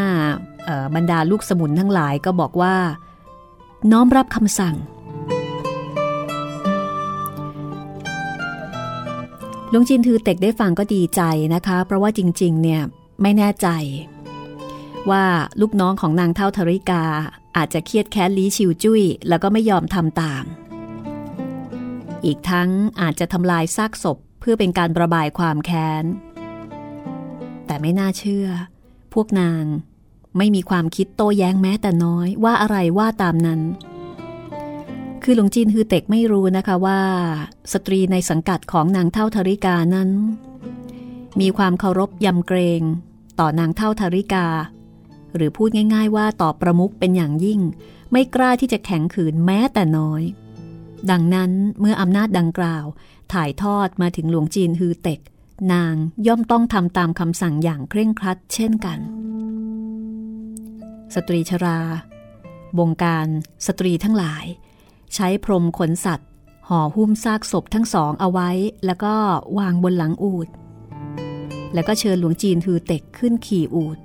[0.96, 2.76] บรรดาลูกสมุนทั้งหลายก็บอกว่า
[3.92, 4.76] น้อมรับคำสั่ง
[9.74, 11.22] ลุงจินทือเต็กได้ฟังก็ดีใจ
[11.54, 12.82] นะคะ เพราะว่าจริง ๆ เนี่ย
[13.22, 13.68] ไม่แน่ใจ
[15.10, 15.24] ว่า
[15.62, 17.04] ลูกน้องของนางเท่าธริกา
[17.58, 20.44] อาจจะเครียดแค้นลีชิวจุ้ย แล้วก็ไม่ยอมทำตาม
[22.26, 22.70] อีกทั้ง
[23.02, 26.06] อาจจะทำลายซากศพเพื่อเป็นการระบายความแค้น
[27.66, 28.48] แต่ไม่น่าเชื่อ
[29.14, 29.64] พวกนาง
[30.38, 33.62] ไม่มีความคิดโต้แย้งแม้แต่น้อยว่าอะไรว่าตามนั้น
[35.24, 37.02] คือหลวงจีนฮือเต็กไม่รู้นะคะว่า
[37.74, 40.10] สตรีในสังกัดของนางเท่าธริกานั้น
[41.40, 42.82] มีความเคารพยำเกรง
[43.40, 44.46] ต่อนางเท่าธริกา
[45.36, 47.62] หรือพูดง่ายๆว่าต่อประมุขเป็นอย่างยิ่ง
[48.12, 50.24] ไม่กล้าที่จะแข็งขืนแม้แต่น้อย
[51.12, 52.86] ดังนั้นเมื่ออำนาจดังกล่าว
[53.34, 55.20] ถ่ายทอดมาถึงหลวงจีนฮือเต็ก
[55.74, 55.96] นาง
[56.28, 59.00] ย่อมต้องทำตามคำสั่งอย่างเคร่งครัดเช่นกัน
[61.16, 61.80] สตรีชรา
[62.78, 63.28] บงการ
[63.66, 64.46] สตรีทั้งหลาย
[65.16, 66.30] ใช้พรมขนสัตว์
[66.68, 68.50] ห่อหุ้มซากศพทั้งสองเอาไว้
[68.86, 69.14] แล้วก็
[69.58, 70.48] วางบนหลังอูด
[71.74, 73.98] แล้วก็เชิญหลวงจีนฮือเต็กขึ้นขี่อูด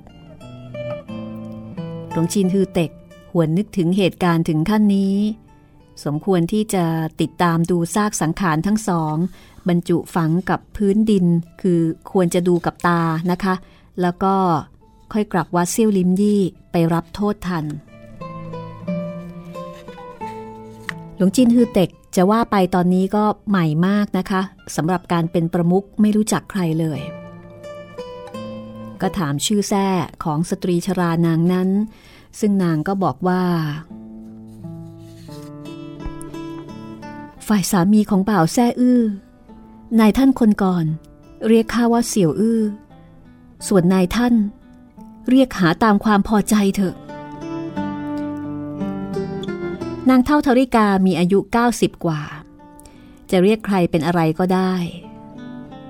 [2.13, 2.91] หลวงชินฮือเต็ก
[3.33, 5.17] หวนนึกถึงเหตุการณ์ถึงขั้นนี้
[6.05, 6.85] สมควรที่จะ
[7.21, 9.17] ติดตามดูซากสังขารทั้งสอง
[9.69, 11.27] บรรจุฝังกับพื้นดิน
[11.61, 11.81] คือ
[12.13, 13.55] ควรจะดูกับตานะคะ
[14.01, 14.35] แล้วก็
[15.13, 16.41] ค่อยกลับวัดเซี่ยวลิมยี่
[16.73, 17.65] ไปรับโทษทัน
[21.17, 24.43] หลวงจินฮือเต็กจะว่าไปตอนนี้ก็ใหม่มากนะคะ
[24.77, 27.01] สำหรับการเป็นประมุขไม่รู้จักใครเลย
[29.03, 29.89] ก็ถามชื่อแท้
[30.25, 31.69] ของสตรีชรานางนั้น
[32.39, 33.43] ซึ่งนางก็บอกว่า
[37.47, 39.03] ฝ่ายสามีของบ่าวแซ่อื้อ
[40.01, 40.87] นายท่านคนก่อน
[41.49, 42.61] เรียกข้าว่าเสี่ยวอื้อ
[43.67, 44.35] ส่วนนายท่าน
[45.29, 46.95] เรียกหาตามความพอใจเถอะ
[50.09, 51.39] นางเท่าทริกามีอายุ
[51.73, 52.21] 90 กว่า
[53.31, 54.75] จะเรียกใครเป็นอะไรก็ได้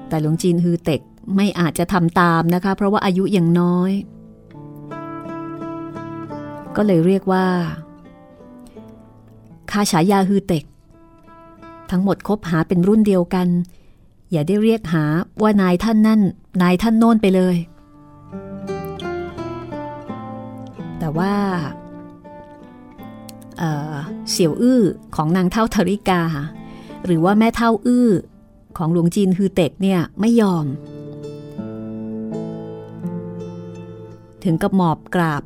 [0.09, 1.01] แต่หลวงจีนฮือเต็ก
[1.35, 3.92] ไม่อาจจะทำตามนะคะ เพราะว่าอายุยังน้อย
[6.76, 7.46] ก็เลยเรียกว่า
[9.70, 10.64] คาฉายาฮือเต็ก
[11.90, 13.49] ทั้งหมดคบหาเป็นรุ่นเดียวกัน
[14.30, 15.05] อย่าได้เรียกหา
[15.42, 16.20] ว่านายท่านนั่น
[16.62, 17.57] นายท่านโน้นไปเลย
[20.99, 21.34] แต่ว่า
[23.59, 24.82] เเสี่ยวอื้อ
[25.16, 26.22] ของนางเท่าธริกา
[27.05, 28.09] หรือว่าแม่เท่าอื้อ
[28.78, 30.66] ของหลวงจีนฮือเต็กเนี่ยไม่ยอม
[34.45, 35.43] ถึงกับหมอบกราบ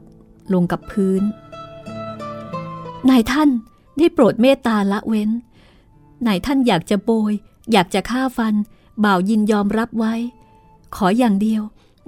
[0.53, 1.23] ลงกับพื้น
[3.11, 3.51] นายท่าน
[3.99, 5.31] ได้โปรดเมตตาละเว้น
[6.27, 7.33] นายท่านอยากจะโบย
[7.73, 8.55] อยากจะฆ่าฟัน
[9.05, 10.15] บ่าวยินยอมรับไว้
[10.97, 11.63] ขออย่างเดียว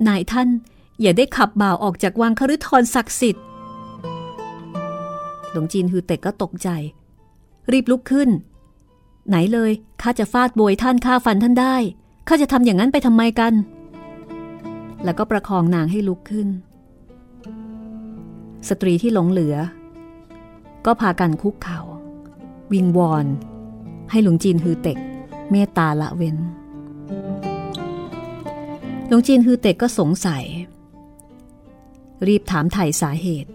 [0.09, 0.49] นายท่าน
[1.01, 3.45] อย่าได้ขับบ่าวออกจากวังคฤทรศักดิ์สิทธิ์
[5.51, 6.69] หลวงจีนฮือเต็กก็ตกใจ
[7.73, 8.29] รีบลุกขึ้น
[9.29, 9.71] ไหนเลย
[10.03, 11.77] ข้าจะฟาดโบยท่านฆ่าฟันท่านได้
[12.29, 13.53] ข้าจะทำอย่างนั้นไปทำไมกัน
[15.05, 16.49] แล้วก็ประคองนางให้ลุกขึ้น
[18.69, 19.57] สตรีที่หลงเหลือ
[20.87, 21.81] ก็พากันคุกเขา่า
[22.73, 23.27] วิงวอน
[24.11, 24.99] ให้หลวงจีนฮือเต็ก
[25.51, 26.37] เมตตาละเว้น
[29.09, 30.45] หลวงจีนฮือเต็กก็สงสัย
[32.27, 33.51] รีบถามไถ่สาเหตุ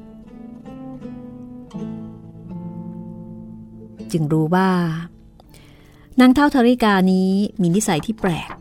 [4.12, 4.70] จึงรู้ว่า
[6.20, 7.30] นางเท่าธริกานี้
[7.62, 8.56] มีนิสัยที่แปลก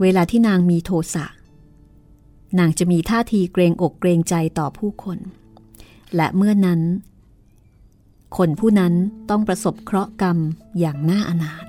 [0.00, 1.26] เวลาที่นางมีโทสะ
[2.58, 5.18] นางจะมีท่าทีเกรงอกเกรงใจต่อผู้คน
[6.16, 6.80] และเมื่อนั้น
[8.36, 8.94] คนผู้นั้น
[9.30, 10.38] ต้องประสบเคราะห์กรรม
[10.78, 11.64] อย่างน่าอนาถ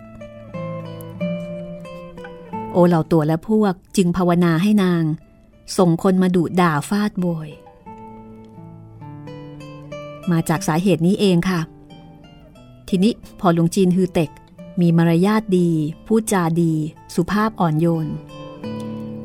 [2.71, 5.03] โอเหล่าตัวและพวกจึงภาวนาให้นาง
[5.77, 7.49] ส่งคนมาดุด่าฟาดโบย
[10.31, 11.59] มาจากสาเหตุนี้เองค่ะ
[12.89, 14.31] ทีนี้พอหลวงจีนฮือเต็ก
[14.81, 15.69] มีมารยาทดี
[16.07, 16.73] พูดจาดี
[17.15, 18.07] สุภาพอ่อนโยน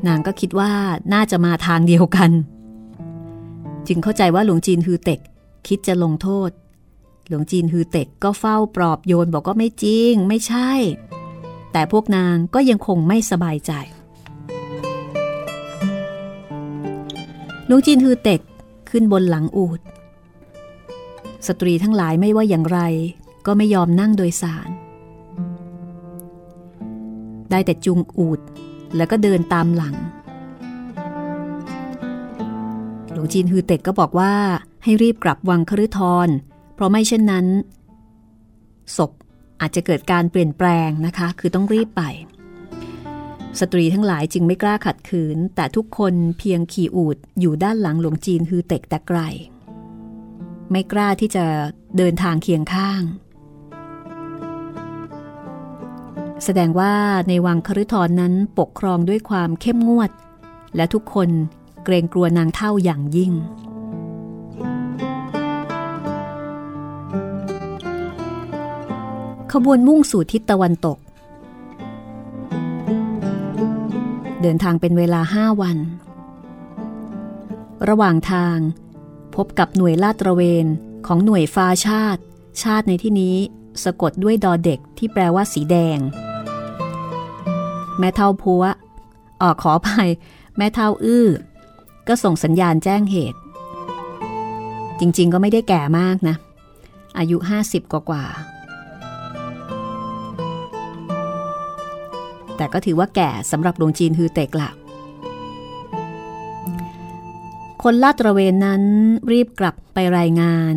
[0.07, 0.71] นางก็คิดว่า
[1.13, 2.31] น่าจะมาทางเดียวกัน
[3.87, 5.19] จึงเข้าใจว่าหลวงจีนฮือเต็ก
[5.67, 6.49] คิดจะลงโทษ
[7.27, 10.71] หลวงจีนฮือเต็กก็เฝ้าปลอบโยนบอกก็ไม่จริง ไม่ใช่
[11.71, 13.71] แต่พวกนางก็ยังคงไม่สบายใจ
[17.67, 18.41] หลวงจีนฮือเต็ก
[18.89, 19.79] ขึ้นบนหลังอูด
[21.47, 22.79] สตรีทั้งหลายไม่ว่าอย่างไร
[23.45, 24.69] ก็ไม่ยอมนั่งโดยสาร
[27.51, 28.39] ได้แต่จุงอูด
[28.97, 29.95] แล้วก็เดินตามหลัง
[33.11, 34.33] หลวงจีนฮือเต็กก็บอกว่า
[34.83, 36.27] ให้รีบกลับวังคฤทร
[36.73, 37.45] เพราะไม่เช่นนั้น
[38.97, 39.11] ศพ
[39.61, 42.03] อาจจะเกิดการเปลี่ยนแปลงนะคะ คือต้องรีบไป
[43.59, 49.19] สตรีทั้งหลายจึงไม่กล้าขัดขืน แต่ทุกคนเพียงขี่อูดอยู่ด้านหลังหลวงจีนฮือเต็กแต่ไกล
[50.71, 51.45] ไม่กล้าที่จะ
[51.97, 53.01] เดินทางเคียงข้าง
[56.47, 56.95] แสดงว่า
[57.27, 60.11] ในวังคฤทรนั้นปกครองด้วยความเข้มงวด
[60.75, 61.29] และทุกคน
[61.83, 63.31] เกรงกลัวนางเท่าอย่างยิ่ง
[69.51, 70.97] ขบวนมุ่งสู่ทิศตะวันตก
[74.41, 75.77] เดินทางเป็นเวลาห้าวัน
[77.89, 78.57] ระหว่างทาง
[79.35, 80.65] พบกับหน่วยลาดตระเวน
[81.07, 82.21] ของหน่วยฟ้าชาติ
[82.63, 83.35] ชาติในที่นี้
[83.83, 85.99] สะกดด้วยดอเด็กที่แปลว่าสีแดง
[87.99, 88.63] แม่เท่าพัว
[89.41, 89.89] ออกขอไป
[90.57, 91.27] แม่เท่าอื้อ
[92.07, 93.39] ก็ส่งสัญญาณแจ้งเหตุ
[94.99, 96.35] จริงๆก็ไม่ได้แก่มากนะ
[97.17, 98.25] อายุ 50 กว่ากว่า
[102.57, 104.69] แต่ก็ถือว่าแก่สำหรับดวงจีนฮือเตกละ
[107.83, 108.83] คนลาดตระเวนนั้น
[109.31, 110.75] รีบกลับไปรายงาน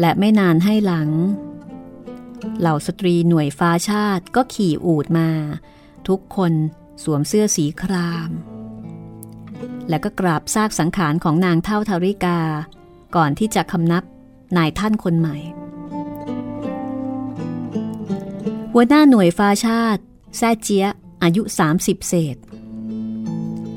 [0.00, 1.08] และไม่นานให้หลัง
[2.60, 5.28] เหล่าสตรีหน่วยฟ้าชาติก็ขี่อูดมา
[6.08, 6.52] ทุกคน
[7.04, 8.30] สวมเสื้อสีคราม
[9.88, 12.38] และก็กราบซากสังขารของนางเท่าทาริกา
[13.16, 14.04] ก่อนที่จะคำนับ
[14.56, 15.36] นายท่านคนใหม่
[18.72, 20.02] หัวหน้าหน่วยฟ้าชาติ
[20.36, 20.86] แซ่เจีย
[21.22, 21.42] อายุ
[21.74, 22.36] 30 เศษ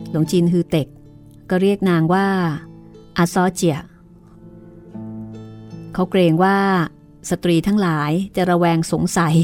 [0.09, 0.87] หลวงจีนฮือเต็ก
[1.49, 2.27] ก็เรียกนางว่า
[3.17, 3.77] อาซอเจีย
[5.93, 6.57] เขาเกรงว่า
[7.31, 9.35] สตรีทั้งหลายจะระแวงสงสัย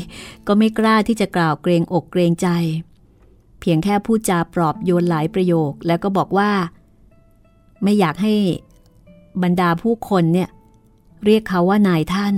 [0.48, 2.48] ก็ไม่กล้าที่จะกล่าวเกรงอกเกรงใจ
[3.60, 6.52] เพียงแค่พูดจาปลอบโยนหลายประโยค แล้วก็บอกว่า
[7.84, 8.34] ไม่อยากให้
[9.44, 10.50] บรรดาผู้คนเนี่ย
[11.26, 12.36] เรียกเขาว่านายท่าน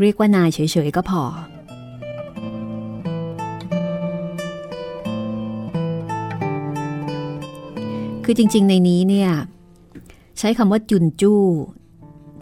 [0.00, 1.22] เรียกว่านายเฉยๆก็พอ
[8.24, 9.30] คือจริง ๆ ในนี้เนี่ย
[10.38, 11.42] ใช้คำว่าจุนจู้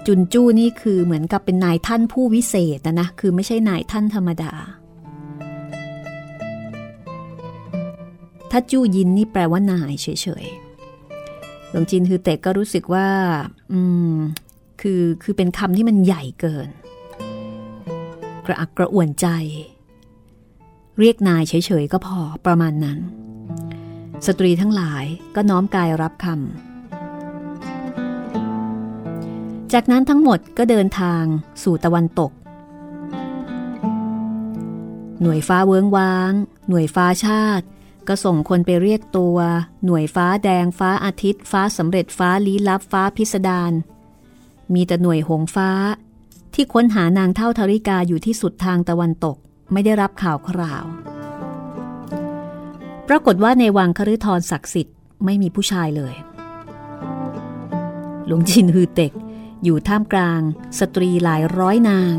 [0.07, 4.53] จุนจู้นี่คือเหมือนกับเป็นนายท่านผู้วิเศษนะนะคือไม่ใช่นายท่านธรรมดา
[8.51, 10.07] ถ้าจู้ยินนี่แปลว่านายเฉ
[10.45, 13.07] ยๆหลวงจินคือเตะก็รู้สึกว่า
[13.73, 13.81] อื
[14.15, 14.17] ม
[14.81, 16.69] คือคือเป็นคำที่มันใหญ่เกิน
[18.47, 19.27] กระอักกระอ่วนใจ
[20.99, 22.99] เรียกนายเฉยๆก็พอประมาณนั้น
[24.27, 25.05] สตรีทั้งหลาย
[25.35, 26.35] ก็น้อมกายรับคำ
[29.73, 31.25] จากนั้นทั้งหมดก็เดินทาง
[31.63, 32.31] สู่ตะวันตก
[35.23, 36.33] หน่วยฟ้าเวิ้งว้าง
[36.69, 37.67] หน่วยฟ้าชาติ
[38.09, 39.39] ก็ส่งคนไปเรียกตัว
[39.85, 43.73] หน่วยฟ้าแดงฟ้าอาทิตย์ ฟ้าสำเร็จฟ้าลี้ลับฟ้าพิสดาร
[44.75, 45.71] มีแต่หน่วยหงฟ้า
[46.55, 49.37] ที่ค้นหานางเท่าธาริกาอยู่ที่สุดทางตะวันตก
[49.73, 50.85] ไม่ได้รับข่าวคราว
[53.13, 56.15] ปรากฏว่าในวังคฤทรศักดิ์สิทธิ์ไม่มีผู้ชายเลย
[58.27, 59.13] หลวงจินฮือเต็ก
[59.65, 60.41] อยู่ท่ามกลาง
[60.79, 62.15] สตรีหลายร้อยนาง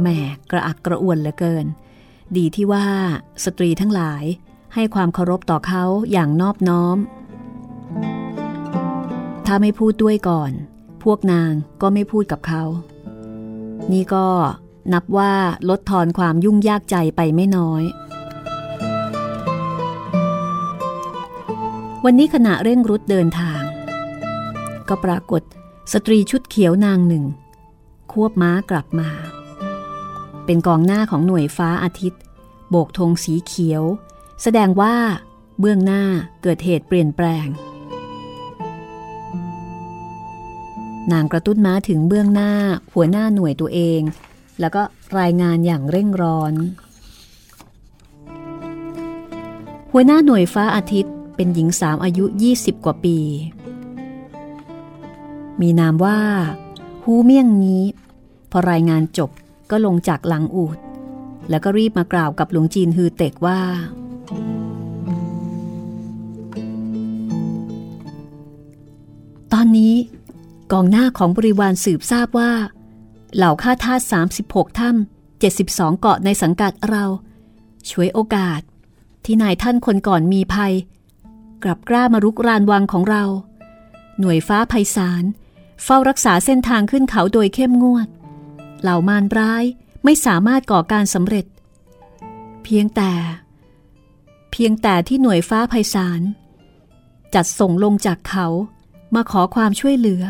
[0.00, 0.06] แหม
[0.50, 1.66] กระอักกระอ่วนเหลือเกิน
[2.36, 2.86] ดีที่ว่า
[3.44, 4.24] สตรีทั้งหลาย
[4.74, 6.96] ให้ความเคารพต่อเขาอย่างนอบน้อม
[9.46, 10.52] ถ้าไม่พูดด้วยก่อน
[11.02, 11.52] พวกนาง
[11.82, 12.64] ก็ไม่พูดกับเขา
[13.92, 14.26] นี่ก็
[14.92, 15.32] นับว่า
[15.68, 17.84] ลดทอนความยุ่งยากใจไปไม่น้อย
[22.06, 23.62] วันนี้ขณะเร่งรุดเดินทาง
[24.88, 25.42] ก็ปรากฏ
[25.92, 27.24] สตรีชุดเขียวนางหนึ่ง
[28.12, 29.10] ควบม้ากลับมา
[30.44, 32.20] เป็นกองหน้าของหน่วยฟ้าอาทิตย์
[32.70, 33.82] โบกธงสีเขียว
[34.42, 34.94] แสดงว่า
[35.60, 36.02] เบื้องหน้า
[36.42, 37.46] เกิดเหตุเปลี่ยนแปลง
[41.12, 42.52] นางกระตุ้นม้าถึงเบื้องหน้า
[42.92, 44.00] หัวหน้าหน่วยตัวเอง
[44.60, 44.82] แล้วก็
[45.18, 46.54] รายงานอย่างเร่งร้อน
[49.92, 52.24] หัวหน้าหน่วยฟ้าอาทิตย์ เป็นหญิงสาวอายุ
[52.54, 53.18] 20 กว่าปี
[55.60, 56.18] มีนามว่า
[57.04, 57.82] ฮูเมี่ยงนี้
[58.50, 59.30] พอรายงานจบ
[59.70, 60.78] ก็ลงจากหลังอูด
[61.50, 63.60] แล้วก็รีบมากล่าวกับหลวงจีนฮือเต็กว่า
[69.52, 69.94] ตอนนี้
[70.72, 72.52] กองหน้าของบริวารสืบทราบว่า
[73.36, 74.14] เหล่าข้าทาส
[74.44, 77.04] 36 ถ้ำ72 เกาะในสังกัดเรา
[77.90, 78.60] ช่วยโอกาส
[79.24, 80.74] ที่นายท่านคนก่อนมีภัย
[81.62, 83.24] กลับกล้ามารุกรานวังของเรา
[84.20, 85.24] หน่วยฟ้าภัยสาร
[85.84, 88.08] เฝ้ารักษาเส้นทางขึ้นเขาโดยเข้มงวด
[88.82, 89.64] เหล่ามารร้าย
[90.04, 91.46] ไม่สามารถก่อการสำเร็จ
[92.64, 93.12] เพียงแต่
[94.52, 96.20] เพียงแต่ที่หน่วยฟ้าภัยสาร
[97.34, 98.46] จัดส่งลงจากเขา
[99.14, 100.24] มาขอความช่วยเหลือ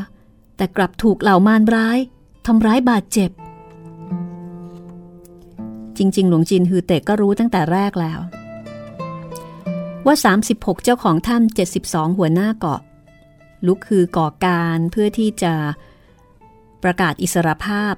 [0.57, 1.99] แต่กลับถูกเหล่ามารร้าย
[2.47, 3.31] ทำร้ายบาดเจ็บ
[5.97, 8.21] จริง ๆ หลวงจินฮือเตกก็รู้ตั้งแต่แรกแล้ว
[10.07, 10.15] ว่า
[10.51, 12.81] 36 เจ้าของถ้ำ72 หัวหน้าเกาะ
[13.67, 15.55] ลุกคือก่อการเพื่อที่จะ
[16.83, 17.95] ประกาศอิสรภาพ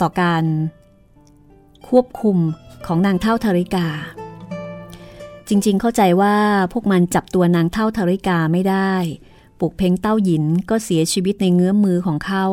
[0.00, 0.44] ต่อการ
[1.88, 2.38] ควบคุม
[2.86, 3.86] ของนางเท่าธริกา
[5.48, 6.36] จริงๆเข้าใจว่า
[6.72, 8.94] พวกมันจับตัวนางเท่าธริกาไม่ได้
[9.60, 12.44] ปุกเพ่งเต้าหยินก็เสียชีวิตในเงื้อมมือของเขา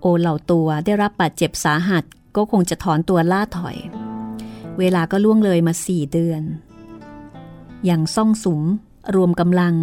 [0.00, 2.04] โอเหล่าตัวได้รับบาดเจ็บสาหัส
[2.36, 3.76] ก็คงจะถอนตัวล่าถอย
[4.78, 6.42] เวลาก็ล่วงเลยมาสี่เดือน
[7.88, 8.62] ย่างซ่องสุม
[9.16, 9.74] รวมกำลัง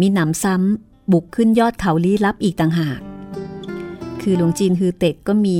[0.00, 3.00] มีหนำซ้ำ บุกขึ้นยอดเขาลี้ลับอีกต่างหาก
[4.22, 5.58] คือหลวงจีนฮือเต็กก็มี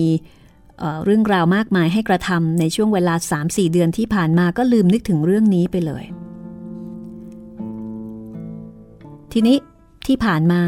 [0.79, 3.15] เเรื่องราวมากมายให้กระทำในช่วงเวลา
[3.45, 6.05] 3-4 เดือนที่ผ่านมาก็ลืมนึกถึงเรื่องนี้ไปเลย
[9.33, 9.57] ทีนี้
[10.07, 10.63] ที่ผ่านมา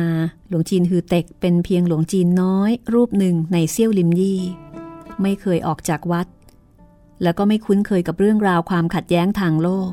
[0.49, 4.41] หลวงจีนฮือเต็กเป็นเพียงหลวงจีนน้อย รูปหนึ่งในเซี่ยวลิมยี่
[5.23, 6.27] ไม่เคยออกจากวัด
[7.23, 9.93] แล้วก็ไม่คุ้นเคยกับเรื่องราวความขัดแย้งทางโลก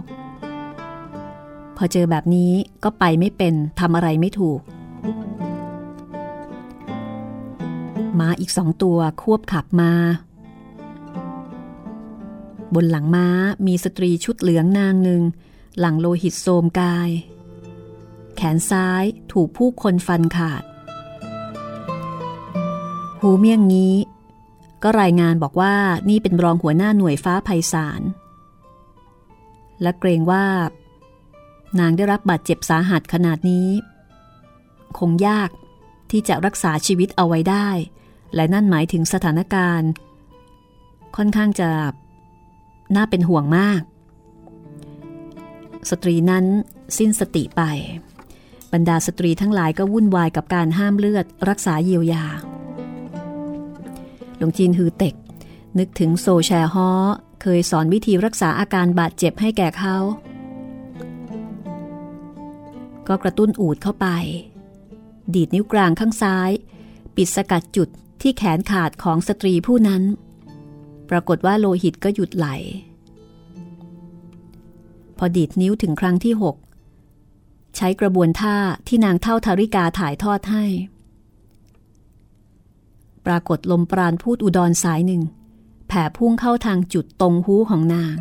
[1.82, 2.52] อเจอแบบนี้
[2.84, 4.60] ก็ไปไม่เป็นทำอะไรไม่ถูก
[8.20, 9.94] ม้าอีกสองตัวควบขับมา
[12.74, 13.28] บนหลังม้า
[13.68, 15.22] มีสตรีชุดเหลืองนางหนึ่ง
[15.80, 17.10] หลังโลหิตโสมกาย
[18.36, 20.64] แขนซ้ายถูกผู้คนฟันขาด
[23.20, 23.96] หูเมี่ยงงี้
[24.84, 25.76] ก็รายงานบอกว่า
[26.10, 28.02] นี่เป็นรองหัวหน้าหน่วยฟ้าภัยสาร
[29.82, 30.46] และเกรงว่า
[31.80, 33.70] นางได้รับบาดเจ็บสาหัสขนาดนี้
[34.98, 35.50] คงยาก
[36.12, 37.68] ที่จะรักษาชีวิตเอาไว้ได้
[38.36, 39.90] และนั่นหมายถึงสถานการณ์
[41.16, 41.70] ค่อนข้างจะ
[42.96, 43.82] น่าเป็นห่วงมาก
[45.90, 46.46] สตรีนั้น
[46.98, 47.62] สิ้นสติไป
[48.74, 52.26] บรรดาสตรีทั้งหลายก็วุ่นวายกับการห้ามเลือดรักษาเยียวยา
[54.38, 55.16] หลวงจีนฮือเต็ก
[55.80, 56.90] นึกถึงโซแชฮอ
[57.42, 59.98] เคยสอนวิธีรักษาอาการบาดเจ็บให้แก่เขา
[63.12, 64.08] ก็กระตุ้นอูดเข้าไป
[65.34, 66.52] ดีดนิ้วกลางข้างซ้าย
[67.16, 67.90] ปิดสกัดจุด
[68.22, 70.04] ที่แขนขาดของสตรีผู้นั้น
[71.10, 72.48] ปรากฏว่าโลหิตก็หยุดไหล
[75.18, 76.56] พอดีดนิ้วถึงครั้งที่หก
[77.78, 78.58] ใช้กระบวนท่า
[78.88, 80.66] ที่นางเท่าธาริกาถ่ายทอดให้
[83.26, 85.22] ปรากฏลมปราณพูดอุดรสายหนึ่ง
[85.88, 88.16] แผ่พุ่งเข้าทางจุดตรงหูของนาง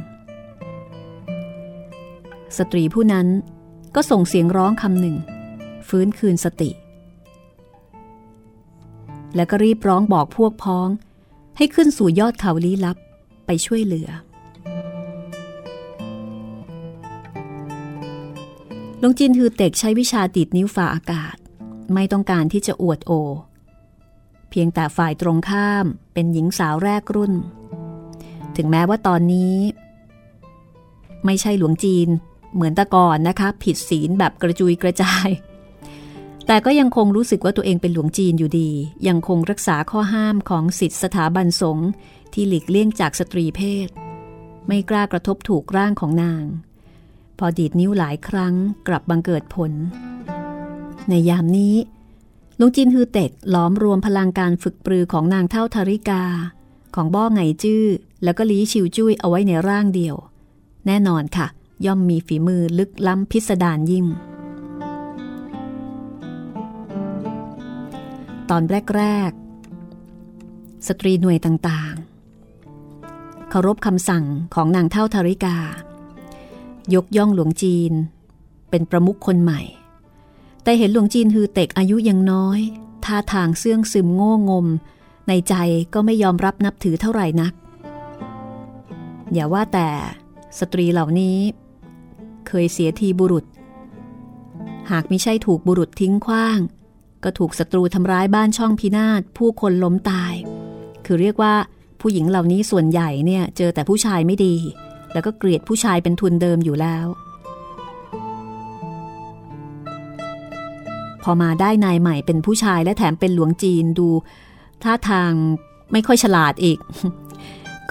[2.57, 3.28] สตรีผู้นั้น
[3.95, 5.16] ก็ส่งเสียงร้องคำหนึ่ง
[5.88, 6.70] ฟื้นคืนสติ
[9.36, 10.88] แล้วก็รีบร้องบอกพวกพ้อง
[11.57, 12.97] ให้ขึ้นสู่ยอดเขาลี้ลับ
[13.47, 14.09] ไปช่วยเหลือ
[19.03, 21.36] ลงจินฮือเต็กใช้วิชาติดนิ้วฝ่าอากาศ
[21.95, 23.12] ไม่ต้องการที่จะอวดโอ
[24.51, 27.34] เพียงแต่ฝ่ายตรงข้ามเป็นหญิงสาวแรกรุ่น
[28.57, 29.57] ถึงแม้ว่าตอนนี้
[31.24, 32.09] ไม่ใช่หลวงจีน
[32.55, 35.28] เหมือนตะก่อนนะคะ ผิดศีลแบบกระจุยกระจาย
[36.46, 38.70] แต่ก็ยังคงรู้สึกว่าตัวเองเป็นหลวงจีนอยู่ดี
[39.09, 41.88] ยังคงรักษาข้อห้ามของสิทธิสถาบันสงฆ์
[42.32, 43.88] ที่หลีกเลี่ยงจากสตรีเพศ
[44.66, 46.44] ไม่กล้ากระทบถูกร่างของนาง
[47.38, 48.55] พอดีดนิ้วหลายครั้ง
[48.88, 49.72] กลับบังเกิดผล
[51.09, 51.74] ในยามนี้
[52.59, 56.24] ลุงจินฮือเต็กล้อมรวมพลังการฝึกปรือของนางเท่าธาริกา
[56.94, 57.84] ของบ้อไงจื้อ
[58.24, 60.16] แล้วก็ลีชิวจุ้ยเอาไว้ในร่างเดียว
[60.86, 61.46] แน่นอนค่ะ
[61.87, 64.07] ย่อมมีฝีมือลึกล้ำพิสดารยิ่ง
[68.51, 68.62] ตอน
[68.97, 69.31] แรก
[70.09, 74.24] ๆ สตรีหน่วยต่างๆ เคารพคำสั่ง
[74.55, 75.57] ของนางเท่าธาริกา
[76.95, 77.93] ยกย่องหลวงจีน
[78.70, 79.61] เป็นประมุขคนใหม่
[80.62, 82.61] แต่เห็นหลวงจีนฮือเต็กอายุยังน้อย
[83.05, 84.66] ท่าทางเสื่องซึมโง่งม
[85.28, 85.55] ในใจ
[85.95, 87.53] ก็ไม่ยอมรับนับถือเท่าไหร่นัก
[89.33, 89.89] อย่าว่าแต่
[90.59, 91.39] สตรีเหล่านี้
[92.51, 93.44] เคยเสียทีบุรุษ
[94.90, 96.59] หากม่ใช่ถูกบุรุษทิ้งขว้าง
[97.24, 100.34] ก็ถูกศัตรูทำร้ายบ้านช่องพินาศผู้คนล้มตาย
[101.05, 101.55] คือเรียกว่า
[102.01, 104.55] ผู้หญิงเหล่านี้ส่วนใหญ่เนี่ยเจอแต่ผู้ชายไม่ดี
[105.12, 107.07] แล้วก็เกลียดผู้ชายเป็นทุนเดิมอยู่แล้ว
[111.22, 114.09] พอมาได้นายใหม่เป็นผู้ชายและแถมเป็นหลวงจีนดู
[114.82, 115.32] ท่าทาง
[115.92, 116.78] ไม่ค่อยฉลาดอีก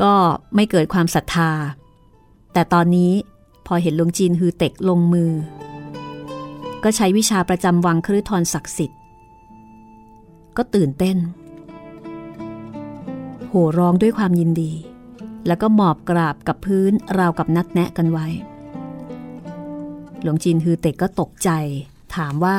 [0.02, 0.14] ก็
[0.56, 1.52] ไม่เกิดความศรัทธา
[2.54, 3.12] แต่ตอนนี้
[3.72, 5.32] พอเห็นหลวงจีนฮือเต็กลงมือ
[6.84, 9.00] ก็ใช้วิชาประจำวังครือทรศักดิ์สิทธิ์
[10.58, 11.18] ก็ตื่นเต้น
[13.50, 14.72] โห่ร้องด้วยความยินดี
[15.48, 18.28] แล้วก็หมอบกราบกับพื้นราวกับนัดแนะกันไว้
[20.22, 21.50] หลวงจีนฮือเต็กก็ตกใจ
[22.16, 22.56] ถามว่า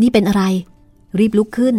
[0.00, 0.42] นี่เป็นอะไร
[1.18, 1.76] รีบลุกขึ้น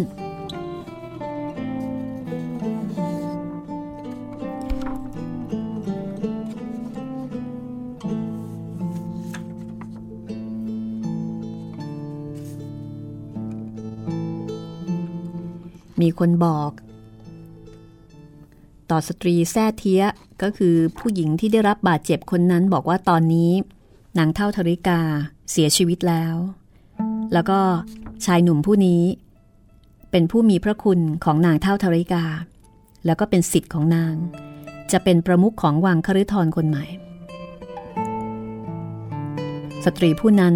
[16.02, 16.72] มีคนบอก
[18.90, 20.04] ต่อสตรีแท้เทีย
[20.42, 23.52] ก็คือผู้หญิงที่ได้รับบาดเจ็บคนนั้นบอกว่าตอนนี้
[24.18, 25.00] นางเท่าธริกา
[25.52, 26.36] เสียชีวิตแล้ว
[27.34, 27.60] แล้วก็
[28.26, 29.04] ชายหนุ่มผู้นี้
[30.12, 32.24] เป็นผู้มีพระคุณของนางเท่าธริกา
[33.06, 34.14] แล้วก็เป็นสิทธิ์ของนาง
[34.92, 36.86] จะเป็นประมุขของวังคฤทรคนใหม่
[39.86, 40.56] สตรีผู้นั้น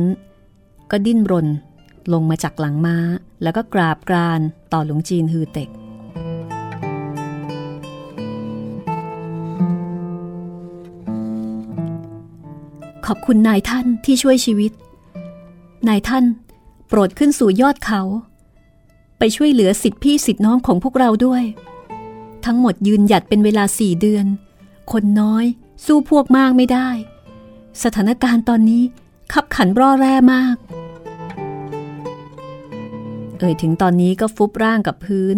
[0.92, 1.48] ก็ดิ้นรน
[2.14, 2.98] ลงมาจากหลังม้า
[3.44, 4.42] แล้วก็กราบกราน
[4.74, 5.70] ต่อหลวงจีนฮือเต็ก
[13.06, 14.72] ขอบคุณนายท่านที่ช่วยชีวิต
[15.88, 16.26] นายท่าน
[16.88, 18.02] โปรดขึ้นสู่ยอดเขา
[19.18, 21.44] ไปช่วยเหลือสิทธิพี่สิทธิน้องของพวกเราด้วย
[22.46, 24.26] ทั้งหมดยืนหยัดเป็นเวลาสี่เดือน
[24.92, 25.46] คนน้อย
[25.86, 26.90] สู้พวกมากไม่ได้
[27.84, 28.84] สถานการณ์ตอนนี้
[29.34, 30.56] ขับขันร่อแร่มาก
[33.44, 35.36] เอ่ยถึงตอนนี้ก็ฟุบร่างกับพื้น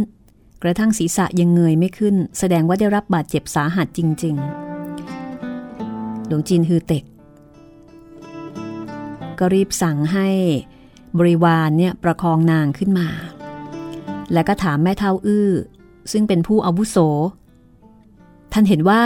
[0.63, 4.35] กระทั่งศีรษะยังเงยไม่ขึ้น แสดงว่าได้รับบาดเจ็บสาหัสจริง
[5.31, 7.03] ๆ หลวงจีนฮือเต็ก
[9.39, 10.27] ก็รีบสั่งให้
[11.17, 13.07] บริวารเนี่ยประคองนางขึ้นมา
[14.33, 15.49] แล้วก็ถามแม่เท่าอื้อ
[16.11, 16.97] ซึ่งเป็นผู้อาวุโส
[18.53, 19.01] ท่านเห็นว่า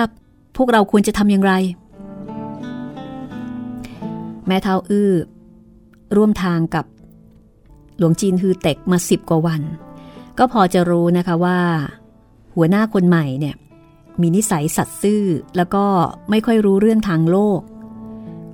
[0.57, 1.53] พวกเราควรจะทำอย่างไร
[4.47, 5.11] แม่เท่าอื้อ
[6.15, 6.85] ร่วมทางกับ
[7.99, 9.61] หลวงจีนฮือเต็กมาสิบกว่าวัน
[10.37, 11.59] ก็พอจะรู้นะคะว่า
[12.55, 13.55] หัวหน้าคนใหม่เนี่ย
[14.21, 15.23] มีนิสัยสัตซ์ซื่อ
[15.57, 15.85] แล้วก็
[16.29, 17.61] ไม่ค่อยรู้เรื่องทางโลก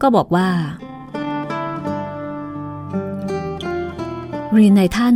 [0.02, 0.50] ก็บอกว่า
[4.54, 5.16] เรียนนายท่าน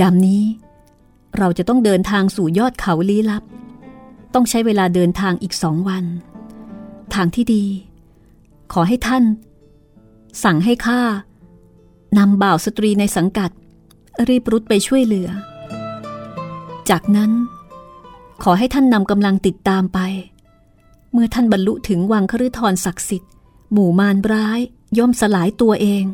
[0.00, 0.42] ยามนี้
[1.38, 3.42] เราจะต้องเดินทางสู่ยอดเขาลี้ลับ
[4.34, 6.04] ต้องใช้เวลาเดินทางอีกสองวัน
[7.14, 7.64] ทางที่ดี
[8.72, 9.24] ขอให้ท่าน
[10.44, 11.00] สั่งให้ข้า
[12.18, 13.50] นำบ่าวสตรีในสังกัด
[14.28, 15.28] รีบรุดไปช่วยเหลือ
[16.90, 17.30] จากนั้น
[18.42, 19.98] ขอให้ท่านนำกำลังติดตามไป
[21.12, 23.32] เมื่อท่านบรรลุถึงวังคฤทรศักดิ์สิทธิ์
[23.72, 24.60] หมู่มารร้าย
[24.98, 26.04] ย่อมสลายตัวเอง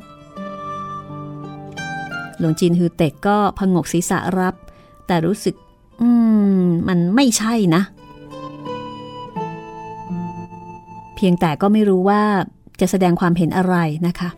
[2.39, 4.55] หลวงจีนฮือเต็กก็พงกศีรษะรับ
[5.07, 5.55] แต่รู้สึก
[6.01, 6.09] อื
[6.61, 7.83] ม มันไม่ใช่นะ
[11.15, 12.23] เพียงแต่ก็ไม่รู้ว่า
[12.81, 13.77] จะแสดงความเห็นอะไร
[14.07, 14.29] นะคะ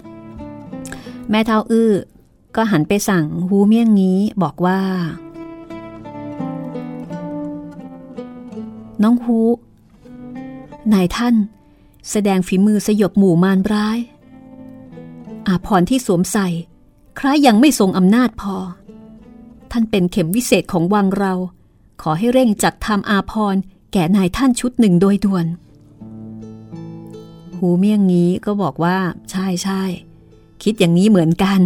[1.30, 1.92] แม่เท่าอื้อ
[2.56, 4.80] ก็หันไปสั่งฮูเมี่ยงงี้บอกว่า
[9.02, 9.40] น้องฮู
[10.92, 11.34] นายท่าน
[12.10, 13.98] แสดงฝีมือสยบหมู่มารร้าย
[15.46, 16.48] อาพรที่สวมใส่
[17.18, 18.56] คล้ายยังไม่ทรงอำนาจพอ
[19.70, 21.34] ท่านเป็นเข็มวิเศษของวังเรา
[22.02, 23.56] ขอให้เร่งจัดทำอาพร
[23.92, 25.46] แก่นายท่านชุดหนึ่งโดยด่วน
[27.58, 28.96] หูเมี่ยงนี้ก็บอกว่า
[29.30, 29.82] ใช่ใช่
[30.64, 31.60] คิดอย่างนี้เหมือนกัน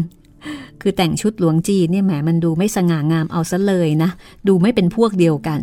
[0.81, 4.11] คือแต่งชุดหลวงจีนเนี่ยแหมมันดูไม่สง่างามเอาซะเลยนะ
[4.49, 5.61] ดูไม่เป็นพวกเดียวกัน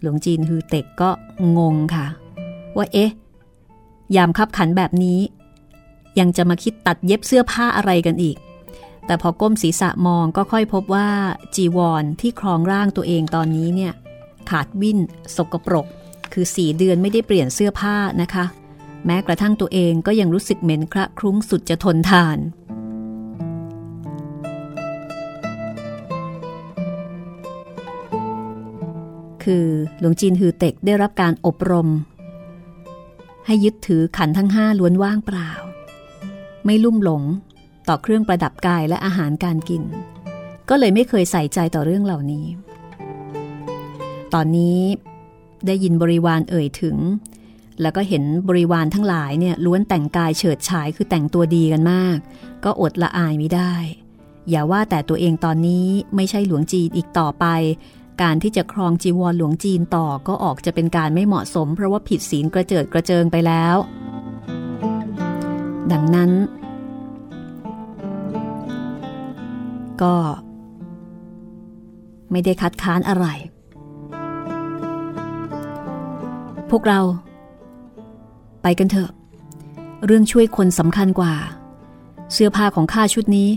[0.00, 1.10] หลวงจีนฮือเต็กก็
[1.58, 2.06] งงค่ะ
[2.76, 3.10] ว่าเอ๊ะ
[4.16, 5.20] ยามคับขันแบบนี้
[6.18, 8.36] ยังจะมาคิดตัดเย็บเสื้อผ้าอะไรกันอีก
[9.06, 11.08] แต่พอก้มศีรษะมองก็ค่อยพบว่า
[11.54, 13.92] จีวรที่ครองร่างตัวเองตอนนี้เนี่ย
[14.50, 14.98] ขาดวิ่น
[15.36, 15.86] สกปรก
[16.32, 18.44] คือสี่เดือนไม่ได้เปลี่ยนเสื้อผ้านะคะ
[19.06, 22.38] แม้กระทั่งตัวเองก็ยังรู้สึกเหม็นคระครุ้งสุดจะทนทาน
[29.44, 29.66] คือ
[30.00, 31.88] หลวงจีนฮือเต็กได้รับการอบรม
[33.46, 35.50] ให้ยึดถือขันทั้งห้าล้วนว่างเปล่า
[36.64, 37.22] ไม่ลุ่มหลง
[37.88, 39.82] ต่อเครื่องประดับกายและอาหารการกิน
[40.68, 42.46] ก็เลยไม่เคยใส่ใจต่อเรื่องเหล่านี้
[44.34, 44.78] ตอนนี้
[45.66, 46.96] ได้ยินบริวารเอ่ยถึง
[47.82, 52.16] แล้วก็เห็นบริวารทั้งหลายเนี่ยล้วนแต่งกายเฉิดฉายคือแต่งตัวดีกันมาก
[52.64, 53.74] ก็อดละอายไม่ได้
[54.50, 57.46] อย่าว่าแต่ตัวเองตอนนี้ไม่ใช่หลวงจีนอีกต่อไป
[58.22, 63.76] การที่จะครองจีวรหลวงจีนต่อก็ออกจะเป็นการไม่เหมาะสม เพราะว่าผิดศีลกระเจิดกระเจิงไปแล้ว
[65.92, 66.30] ดังนั้น
[70.02, 70.14] ก็
[72.30, 73.26] ไม่ได้คัดค้านอะไร
[76.70, 77.00] พวกเรา
[78.64, 79.10] ไปกันเถอะ
[80.04, 81.34] เรื่องช่วยคนสำคัญกว่า
[82.32, 83.48] เสื้อผ้าของข้าชุดนี้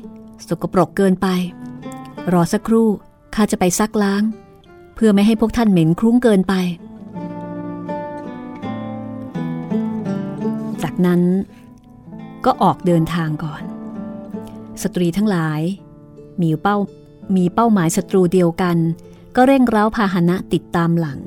[0.47, 1.27] สกปรกเกินไป
[2.33, 2.87] รอสักครู่
[3.35, 4.23] ข้าจะไปซักล้าง
[4.95, 6.53] เพื่อไม่ให้พวกท่านเหม็นคลุ้งเกินไป
[10.83, 11.21] จากนั้น
[12.45, 13.63] ก็ออกเดินทางก่อน
[14.81, 15.61] สตรีทั้งหลาย
[16.41, 16.77] มีเป้า
[17.35, 18.77] มีเป้าหมายศัตรูเดียวกัน
[19.35, 21.19] ก็เร่งเร้าพาหนะติดตามหลัง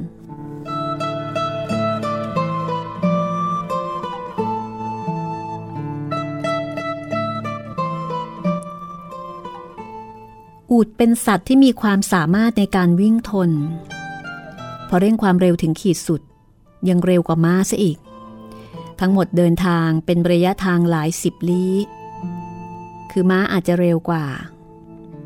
[10.71, 13.51] อูดเป็นสัตว์ที่มีความสามารถในการวิ่งทน
[14.89, 16.23] พอเร่งความเร็วถึงขีดสุด
[16.89, 17.99] ยังเร็วกว่าม้าซะอีก
[19.01, 21.75] ทั้งหมดเดินทางเป็นระยะทางหลายสิบลี้
[23.11, 24.25] คือม้าอาจจะเร็วกว่า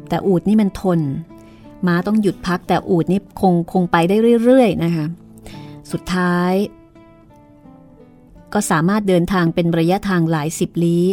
[0.08, 1.00] แต่อูดนี่มันทน
[1.86, 5.06] ม้าต้องหยุดพักแต่อูดนี่คงคงไปได้เรื่อยๆนะคะ
[5.92, 6.52] สุดท้าย
[8.52, 11.06] ก็สามารถเดินทางเป็นระยะทางหลายสิบลี้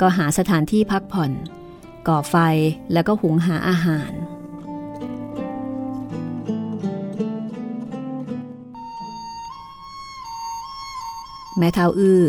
[0.00, 1.32] ก็หาสถานที่พักผ่อน
[2.08, 2.36] ก่อไฟ
[2.92, 4.12] แล้วก็หุงหาอาหาร
[11.58, 12.22] แม่เท้าอื้อ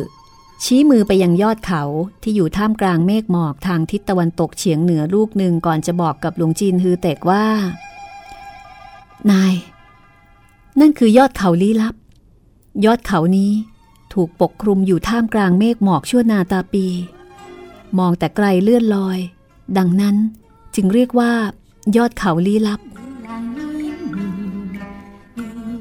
[0.64, 1.84] ชี้มือไปยังยอดเขา
[2.22, 7.46] ที่อยู่ท่ามกลางเมฆหมอกทางทิศตะวันตกเฉียงเหนือลูกหนึ่งก่อนจะบอกกับหลวงจีนฮือเตกว่า
[9.32, 9.54] นาย
[10.80, 11.96] นั่นคือยอดเขาลี้ลับ
[12.86, 13.52] ยอดเขานี้
[14.14, 16.86] ถูกปกคลุมอยู่ท่ามกลางเมฆหมอกชั่วนาตาปี
[17.98, 19.20] มองแต่ไกลเลื่อนลอย
[19.78, 20.16] ดังนั้น
[20.76, 21.32] จึงเรียกว่า
[21.98, 22.80] ยอดเขาลี้ลับ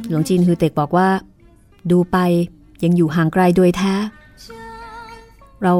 [0.08, 1.08] หลวงจีนฮือเตกบอกว่า
[1.90, 2.16] ดูไป
[2.84, 3.94] ยังอยู่ห่างไกลโดยแท้
[5.62, 5.74] เรา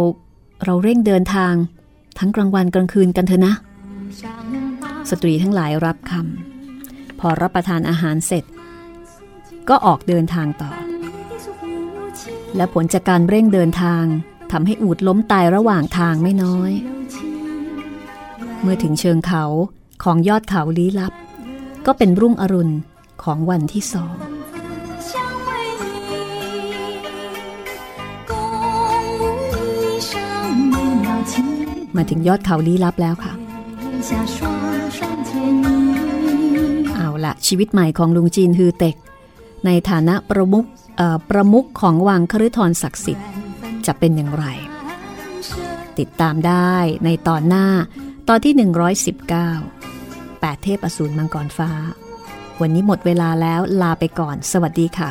[0.64, 1.54] เราเร่งเดินทาง
[2.18, 3.54] ทั้งกลางวันกลางคืนกันเถอะนะ
[5.10, 8.44] สตรีทั้งหลายรับคำพอรับประทานอาหารเสร็จ
[9.68, 10.70] ก็ออกเดินทางต่อ
[12.56, 14.04] และผลจากการเร่งเดินทาง
[14.52, 16.72] ทำให้อูดล้มตายระหว่างทางไม่น้อย
[18.62, 19.44] เมื่อถึงเชิงเขา
[20.02, 21.12] ของยอดเขาลี้ลับ
[21.86, 22.74] ก็เป็นรุ่งอรุณ
[23.22, 24.14] ของวันที่สอง
[31.96, 33.32] มาถึงยอดเขาลี้ลับแล้วค่ะ
[36.96, 38.96] เอาละชีวิตใหม่ของลุงจีนฮือเต็ก
[39.66, 40.66] ในฐานะประมุข
[41.30, 43.28] ประมุขของวังคฤทรศักดิ์สิทธิ์
[43.86, 44.44] จะเป็นอย่างไร
[45.98, 47.66] ติดตามได้ในตอนหน้า
[48.32, 48.72] ตอนที่ 119
[49.90, 51.70] 8 เทพอสูรมังกรฟ้า
[52.60, 55.10] วันนี้หมดเวลาแล้วลาไปก่อน สวัสดีค่ะ